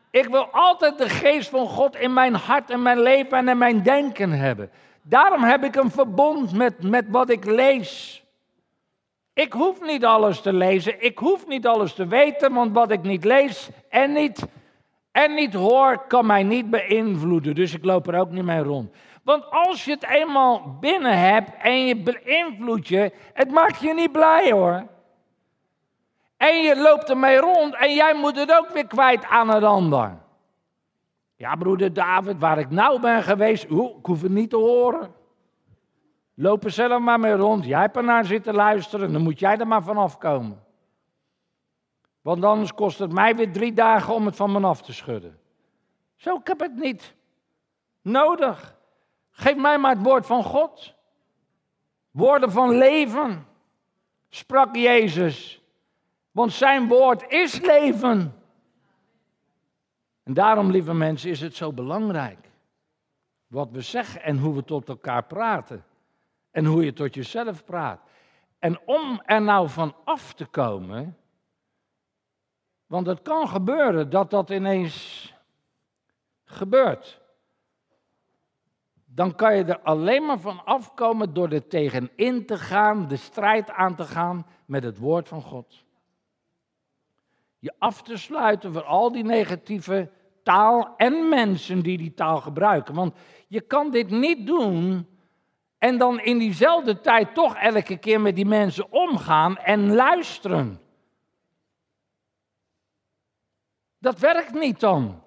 Ik 0.09 0.27
wil 0.27 0.47
altijd 0.51 0.97
de 0.97 1.09
geest 1.09 1.49
van 1.49 1.67
God 1.67 1.95
in 1.95 2.13
mijn 2.13 2.33
hart 2.33 2.69
en 2.69 2.81
mijn 2.81 2.99
leven 2.99 3.37
en 3.37 3.47
in 3.47 3.57
mijn 3.57 3.83
denken 3.83 4.31
hebben. 4.31 4.71
Daarom 5.01 5.43
heb 5.43 5.63
ik 5.63 5.75
een 5.75 5.91
verbond 5.91 6.53
met, 6.53 6.83
met 6.83 7.05
wat 7.09 7.29
ik 7.29 7.45
lees. 7.45 8.23
Ik 9.33 9.53
hoef 9.53 9.81
niet 9.81 10.05
alles 10.05 10.41
te 10.41 10.53
lezen, 10.53 11.03
ik 11.03 11.17
hoef 11.17 11.47
niet 11.47 11.67
alles 11.67 11.93
te 11.93 12.07
weten, 12.07 12.53
want 12.53 12.73
wat 12.73 12.91
ik 12.91 13.03
niet 13.03 13.23
lees 13.23 13.69
en 13.89 14.11
niet, 14.11 14.45
en 15.11 15.33
niet 15.33 15.53
hoor, 15.53 16.07
kan 16.07 16.25
mij 16.25 16.43
niet 16.43 16.69
beïnvloeden. 16.69 17.55
Dus 17.55 17.73
ik 17.73 17.85
loop 17.85 18.07
er 18.07 18.19
ook 18.19 18.31
niet 18.31 18.45
mee 18.45 18.63
rond. 18.63 18.95
Want 19.23 19.51
als 19.51 19.85
je 19.85 19.91
het 19.91 20.03
eenmaal 20.03 20.77
binnen 20.79 21.19
hebt 21.19 21.51
en 21.57 21.85
je 21.85 22.01
beïnvloedt 22.01 22.87
je, 22.87 23.13
het 23.33 23.51
maakt 23.51 23.79
je 23.79 23.93
niet 23.93 24.11
blij 24.11 24.51
hoor. 24.51 24.87
En 26.37 26.61
je 26.61 26.77
loopt 26.77 27.09
ermee 27.09 27.37
rond 27.37 27.75
en 27.75 27.93
jij 27.93 28.13
moet 28.13 28.35
het 28.35 28.57
ook 28.57 28.69
weer 28.69 28.87
kwijt 28.87 29.25
aan 29.25 29.49
een 29.49 29.63
ander. 29.63 30.17
Ja, 31.35 31.55
broeder 31.55 31.93
David, 31.93 32.39
waar 32.39 32.59
ik 32.59 32.69
nou 32.69 32.99
ben 32.99 33.23
geweest, 33.23 33.63
ik 33.63 34.05
hoef 34.05 34.21
het 34.21 34.31
niet 34.31 34.49
te 34.49 34.57
horen. 34.57 35.13
Loop 36.33 36.63
er 36.63 36.71
zelf 36.71 37.01
maar 37.01 37.19
mee 37.19 37.33
rond. 37.33 37.65
Jij 37.65 37.79
hebt 37.79 37.95
ernaar 37.95 38.25
zitten 38.25 38.53
luisteren, 38.53 39.13
dan 39.13 39.21
moet 39.21 39.39
jij 39.39 39.57
er 39.57 39.67
maar 39.67 39.83
vanaf 39.83 40.17
komen. 40.17 40.63
Want 42.21 42.43
anders 42.43 42.73
kost 42.73 42.99
het 42.99 43.11
mij 43.11 43.35
weer 43.35 43.51
drie 43.51 43.73
dagen 43.73 44.13
om 44.13 44.25
het 44.25 44.35
van 44.35 44.51
me 44.51 44.67
af 44.67 44.81
te 44.81 44.93
schudden. 44.93 45.39
Zo, 46.15 46.35
ik 46.35 46.47
heb 46.47 46.59
het 46.59 46.75
niet 46.75 47.15
nodig. 48.01 48.79
Geef 49.41 49.55
mij 49.55 49.77
maar 49.77 49.95
het 49.95 50.03
woord 50.03 50.25
van 50.25 50.43
God. 50.43 50.93
Woorden 52.11 52.51
van 52.51 52.77
leven, 52.77 53.47
sprak 54.29 54.75
Jezus. 54.75 55.61
Want 56.31 56.51
zijn 56.51 56.87
woord 56.87 57.31
is 57.31 57.59
leven. 57.59 58.43
En 60.23 60.33
daarom, 60.33 60.71
lieve 60.71 60.93
mensen, 60.93 61.29
is 61.29 61.41
het 61.41 61.55
zo 61.55 61.73
belangrijk. 61.73 62.49
Wat 63.47 63.71
we 63.71 63.81
zeggen 63.81 64.21
en 64.23 64.37
hoe 64.37 64.55
we 64.55 64.63
tot 64.63 64.89
elkaar 64.89 65.23
praten. 65.23 65.85
En 66.51 66.65
hoe 66.65 66.85
je 66.85 66.93
tot 66.93 67.13
jezelf 67.13 67.65
praat. 67.65 68.01
En 68.59 68.79
om 68.85 69.21
er 69.25 69.41
nou 69.41 69.69
van 69.69 69.95
af 70.03 70.33
te 70.33 70.45
komen. 70.45 71.17
Want 72.85 73.07
het 73.07 73.21
kan 73.21 73.47
gebeuren 73.47 74.09
dat 74.09 74.29
dat 74.29 74.49
ineens 74.49 75.33
gebeurt. 76.43 77.20
Dan 79.13 79.35
kan 79.35 79.55
je 79.55 79.63
er 79.63 79.79
alleen 79.79 80.25
maar 80.25 80.39
van 80.39 80.65
afkomen 80.65 81.33
door 81.33 81.49
er 81.49 81.67
tegenin 81.67 82.45
te 82.45 82.57
gaan, 82.57 83.07
de 83.07 83.15
strijd 83.15 83.71
aan 83.71 83.95
te 83.95 84.03
gaan 84.03 84.45
met 84.65 84.83
het 84.83 84.97
woord 84.97 85.27
van 85.27 85.41
God. 85.41 85.83
Je 87.59 87.73
af 87.77 88.01
te 88.01 88.17
sluiten 88.17 88.73
voor 88.73 88.83
al 88.83 89.11
die 89.11 89.23
negatieve 89.23 90.11
taal 90.43 90.93
en 90.97 91.29
mensen 91.29 91.81
die 91.81 91.97
die 91.97 92.13
taal 92.13 92.41
gebruiken. 92.41 92.93
Want 92.93 93.15
je 93.47 93.61
kan 93.61 93.91
dit 93.91 94.09
niet 94.09 94.47
doen 94.47 95.07
en 95.77 95.97
dan 95.97 96.19
in 96.19 96.37
diezelfde 96.37 96.99
tijd 96.99 97.33
toch 97.33 97.55
elke 97.55 97.97
keer 97.97 98.21
met 98.21 98.35
die 98.35 98.45
mensen 98.45 98.91
omgaan 98.91 99.57
en 99.57 99.93
luisteren. 99.93 100.79
Dat 103.97 104.19
werkt 104.19 104.53
niet 104.53 104.79
dan. 104.79 105.21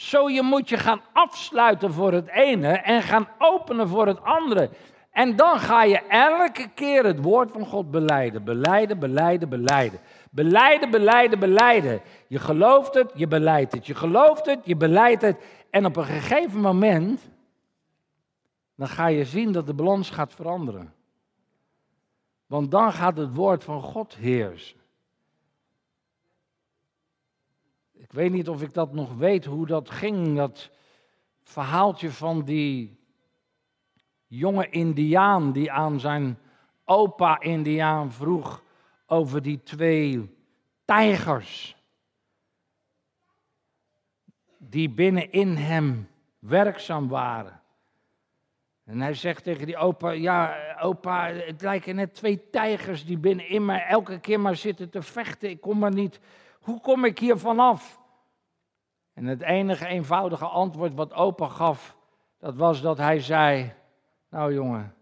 Zo 0.00 0.30
je 0.30 0.42
moet 0.42 0.68
je 0.68 0.76
gaan 0.76 1.00
afsluiten 1.12 1.92
voor 1.92 2.12
het 2.12 2.28
ene 2.28 2.68
en 2.68 3.02
gaan 3.02 3.28
openen 3.38 3.88
voor 3.88 4.06
het 4.06 4.22
andere. 4.22 4.70
En 5.10 5.36
dan 5.36 5.58
ga 5.58 5.84
je 5.84 6.06
elke 6.06 6.68
keer 6.74 7.04
het 7.04 7.22
woord 7.22 7.50
van 7.52 7.66
God 7.66 7.90
beleiden. 7.90 8.44
Beleiden, 8.44 8.98
beleiden, 8.98 9.48
beleiden. 9.48 10.00
Beleiden, 10.30 10.90
beleiden, 10.90 11.38
beleiden. 11.38 12.00
Je 12.26 12.38
gelooft 12.38 12.94
het, 12.94 13.12
je 13.14 13.26
beleidt 13.26 13.72
het. 13.72 13.86
Je 13.86 13.94
gelooft 13.94 14.46
het, 14.46 14.58
je 14.64 14.76
beleidt 14.76 15.22
het. 15.22 15.36
En 15.70 15.84
op 15.86 15.96
een 15.96 16.04
gegeven 16.04 16.60
moment, 16.60 17.30
dan 18.76 18.88
ga 18.88 19.06
je 19.06 19.24
zien 19.24 19.52
dat 19.52 19.66
de 19.66 19.74
balans 19.74 20.10
gaat 20.10 20.34
veranderen. 20.34 20.92
Want 22.46 22.70
dan 22.70 22.92
gaat 22.92 23.16
het 23.16 23.34
woord 23.34 23.64
van 23.64 23.82
God 23.82 24.16
heersen. 24.16 24.79
Ik 28.10 28.16
weet 28.16 28.32
niet 28.32 28.48
of 28.48 28.62
ik 28.62 28.74
dat 28.74 28.92
nog 28.92 29.14
weet, 29.14 29.44
hoe 29.44 29.66
dat 29.66 29.90
ging, 29.90 30.36
dat 30.36 30.70
verhaaltje 31.42 32.10
van 32.10 32.44
die 32.44 32.98
jonge 34.26 34.68
Indiaan 34.68 35.52
die 35.52 35.72
aan 35.72 36.00
zijn 36.00 36.38
opa-Indiaan 36.84 38.12
vroeg 38.12 38.62
over 39.06 39.42
die 39.42 39.62
twee 39.62 40.36
tijgers 40.84 41.76
die 44.58 44.90
binnenin 44.90 45.56
hem 45.56 46.08
werkzaam 46.38 47.08
waren. 47.08 47.60
En 48.84 49.00
hij 49.00 49.14
zegt 49.14 49.44
tegen 49.44 49.66
die 49.66 49.76
opa, 49.76 50.10
ja 50.10 50.56
opa, 50.80 51.26
het 51.26 51.62
lijken 51.62 51.94
net 51.94 52.14
twee 52.14 52.50
tijgers 52.50 53.04
die 53.04 53.18
binnenin 53.18 53.64
mij 53.64 53.86
elke 53.86 54.20
keer 54.20 54.40
maar 54.40 54.56
zitten 54.56 54.90
te 54.90 55.02
vechten. 55.02 55.50
Ik 55.50 55.60
kom 55.60 55.78
maar 55.78 55.94
niet, 55.94 56.20
hoe 56.60 56.80
kom 56.80 57.04
ik 57.04 57.18
hier 57.18 57.38
vanaf? 57.38 57.99
En 59.20 59.26
het 59.26 59.42
enige 59.42 59.86
eenvoudige 59.86 60.46
antwoord 60.46 60.94
wat 60.94 61.12
opa 61.12 61.48
gaf, 61.48 61.96
dat 62.38 62.56
was 62.56 62.80
dat 62.80 62.98
hij 62.98 63.20
zei, 63.20 63.72
nou 64.28 64.54
jongen, 64.54 64.94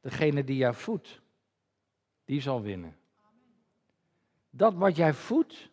degene 0.00 0.44
die 0.44 0.56
jou 0.56 0.74
voedt, 0.74 1.20
die 2.24 2.40
zal 2.40 2.62
winnen. 2.62 2.96
Dat 4.50 4.74
wat 4.74 4.96
jij 4.96 5.12
voedt, 5.12 5.70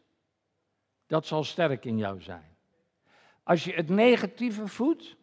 dat 1.08 1.26
zal 1.26 1.44
sterk 1.44 1.86
in 1.86 1.98
jou 1.98 2.22
zijn. 2.22 2.58
Als 3.44 3.64
je 3.64 3.74
het 3.74 3.89
negatieve 3.89 4.68
voedt, 4.68 5.16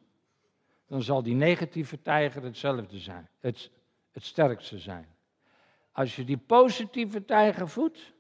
dan 0.87 1.03
zal 1.03 1.23
die 1.23 1.35
negatieve 1.35 2.03
tijger 2.03 2.43
hetzelfde 2.43 2.99
zijn, 2.99 3.29
het, 3.41 3.71
het 4.12 4.25
sterkste 4.25 4.79
zijn. 4.79 5.07
Als 5.93 6.16
je 6.16 6.25
die 6.25 6.39
positieve 6.39 7.25
tijger 7.25 7.69
voedt, 7.69 8.12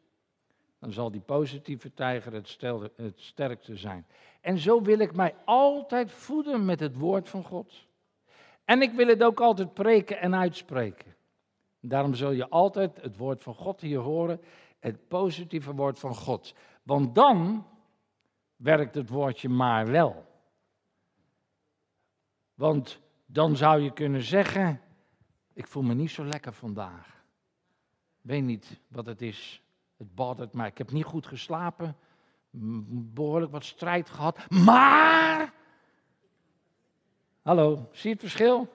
dan 0.78 0.92
zal 0.92 1.10
die 1.10 1.20
positieve 1.20 1.94
tijger 1.94 2.32
het, 2.32 2.58
het 2.96 3.20
sterkste 3.20 3.76
zijn. 3.76 4.06
En 4.48 4.58
zo 4.58 4.82
wil 4.82 4.98
ik 4.98 5.14
mij 5.14 5.34
altijd 5.44 6.12
voeden 6.12 6.64
met 6.64 6.80
het 6.80 6.96
woord 6.96 7.28
van 7.28 7.44
God. 7.44 7.86
En 8.64 8.82
ik 8.82 8.92
wil 8.92 9.06
het 9.06 9.22
ook 9.22 9.40
altijd 9.40 9.74
preken 9.74 10.20
en 10.20 10.34
uitspreken. 10.34 11.16
Daarom 11.80 12.14
zul 12.14 12.30
je 12.30 12.48
altijd 12.48 13.00
het 13.02 13.16
woord 13.16 13.42
van 13.42 13.54
God 13.54 13.80
hier 13.80 13.98
horen, 13.98 14.40
het 14.78 15.08
positieve 15.08 15.74
woord 15.74 15.98
van 15.98 16.14
God. 16.14 16.54
Want 16.82 17.14
dan 17.14 17.66
werkt 18.56 18.94
het 18.94 19.08
woordje 19.08 19.48
maar 19.48 19.86
wel. 19.86 20.24
Want 22.54 23.00
dan 23.26 23.56
zou 23.56 23.80
je 23.80 23.92
kunnen 23.92 24.22
zeggen, 24.22 24.80
ik 25.52 25.66
voel 25.66 25.82
me 25.82 25.94
niet 25.94 26.10
zo 26.10 26.24
lekker 26.24 26.52
vandaag. 26.52 27.24
Weet 28.20 28.44
niet 28.44 28.80
wat 28.88 29.06
het 29.06 29.22
is. 29.22 29.62
Het 29.96 30.14
bothert 30.14 30.52
mij. 30.52 30.68
Ik 30.68 30.78
heb 30.78 30.90
niet 30.90 31.04
goed 31.04 31.26
geslapen. 31.26 31.96
Behoorlijk 32.50 33.52
wat 33.52 33.64
strijd 33.64 34.10
gehad. 34.10 34.38
Maar. 34.48 35.52
Hallo, 37.42 37.88
zie 37.92 38.08
je 38.08 38.08
het 38.08 38.20
verschil? 38.20 38.68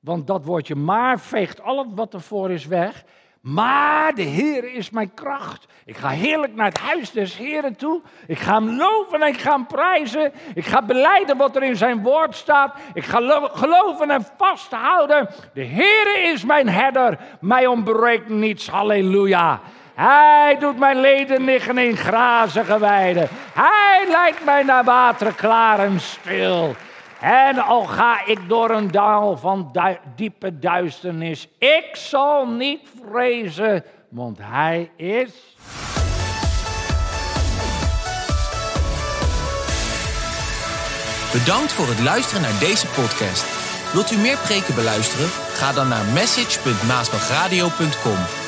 Want 0.00 0.26
dat 0.26 0.44
woordje 0.44 0.74
maar 0.74 1.20
veegt 1.20 1.60
al 1.60 1.94
wat 1.94 2.14
ervoor 2.14 2.50
is 2.50 2.66
weg. 2.66 3.04
Maar 3.40 4.14
de 4.14 4.22
Heer 4.22 4.74
is 4.74 4.90
mijn 4.90 5.14
kracht. 5.14 5.66
Ik 5.84 5.96
ga 5.96 6.08
heerlijk 6.08 6.54
naar 6.54 6.66
het 6.66 6.78
huis 6.78 7.10
des 7.10 7.36
Heeren 7.36 7.76
toe. 7.76 8.02
Ik 8.26 8.38
ga 8.38 8.54
hem 8.54 8.76
loven 8.76 9.22
en 9.22 9.28
ik 9.28 9.40
ga 9.40 9.52
hem 9.52 9.66
prijzen. 9.66 10.32
Ik 10.54 10.66
ga 10.66 10.82
beleiden 10.82 11.36
wat 11.36 11.56
er 11.56 11.62
in 11.62 11.76
zijn 11.76 12.02
woord 12.02 12.34
staat. 12.34 12.76
Ik 12.94 13.04
ga 13.04 13.48
geloven 13.52 14.10
en 14.10 14.26
vasthouden. 14.36 15.28
De 15.54 15.62
Heer 15.62 16.32
is 16.32 16.44
mijn 16.44 16.68
herder. 16.68 17.18
Mij 17.40 17.66
ontbreekt 17.66 18.28
niets. 18.28 18.68
Halleluja. 18.68 19.60
Hij 19.98 20.56
doet 20.60 20.78
mijn 20.78 21.00
leden 21.00 21.44
liggen 21.44 21.78
in 21.78 21.96
grazige 21.96 22.78
weiden. 22.78 23.28
Hij 23.54 24.06
leidt 24.10 24.44
mij 24.44 24.62
naar 24.62 24.84
wateren 24.84 25.34
klaar 25.34 25.78
en 25.78 26.00
stil. 26.00 26.74
En 27.20 27.58
al 27.58 27.84
ga 27.84 28.26
ik 28.26 28.38
door 28.48 28.70
een 28.70 28.90
dal 28.90 29.36
van 29.36 29.72
diepe 30.16 30.58
duisternis, 30.58 31.48
ik 31.58 31.88
zal 31.92 32.46
niet 32.46 32.88
vrezen, 33.10 33.84
want 34.08 34.38
Hij 34.42 34.90
is. 34.96 35.56
Bedankt 41.32 41.72
voor 41.72 41.88
het 41.88 42.00
luisteren 42.00 42.42
naar 42.42 42.58
deze 42.60 42.86
podcast. 42.86 43.44
Wilt 43.92 44.10
u 44.10 44.16
meer 44.16 44.38
preken 44.38 44.74
beluisteren? 44.74 45.28
Ga 45.28 45.72
dan 45.72 45.88
naar 45.88 46.04
message.maasbachradio.com. 46.04 48.47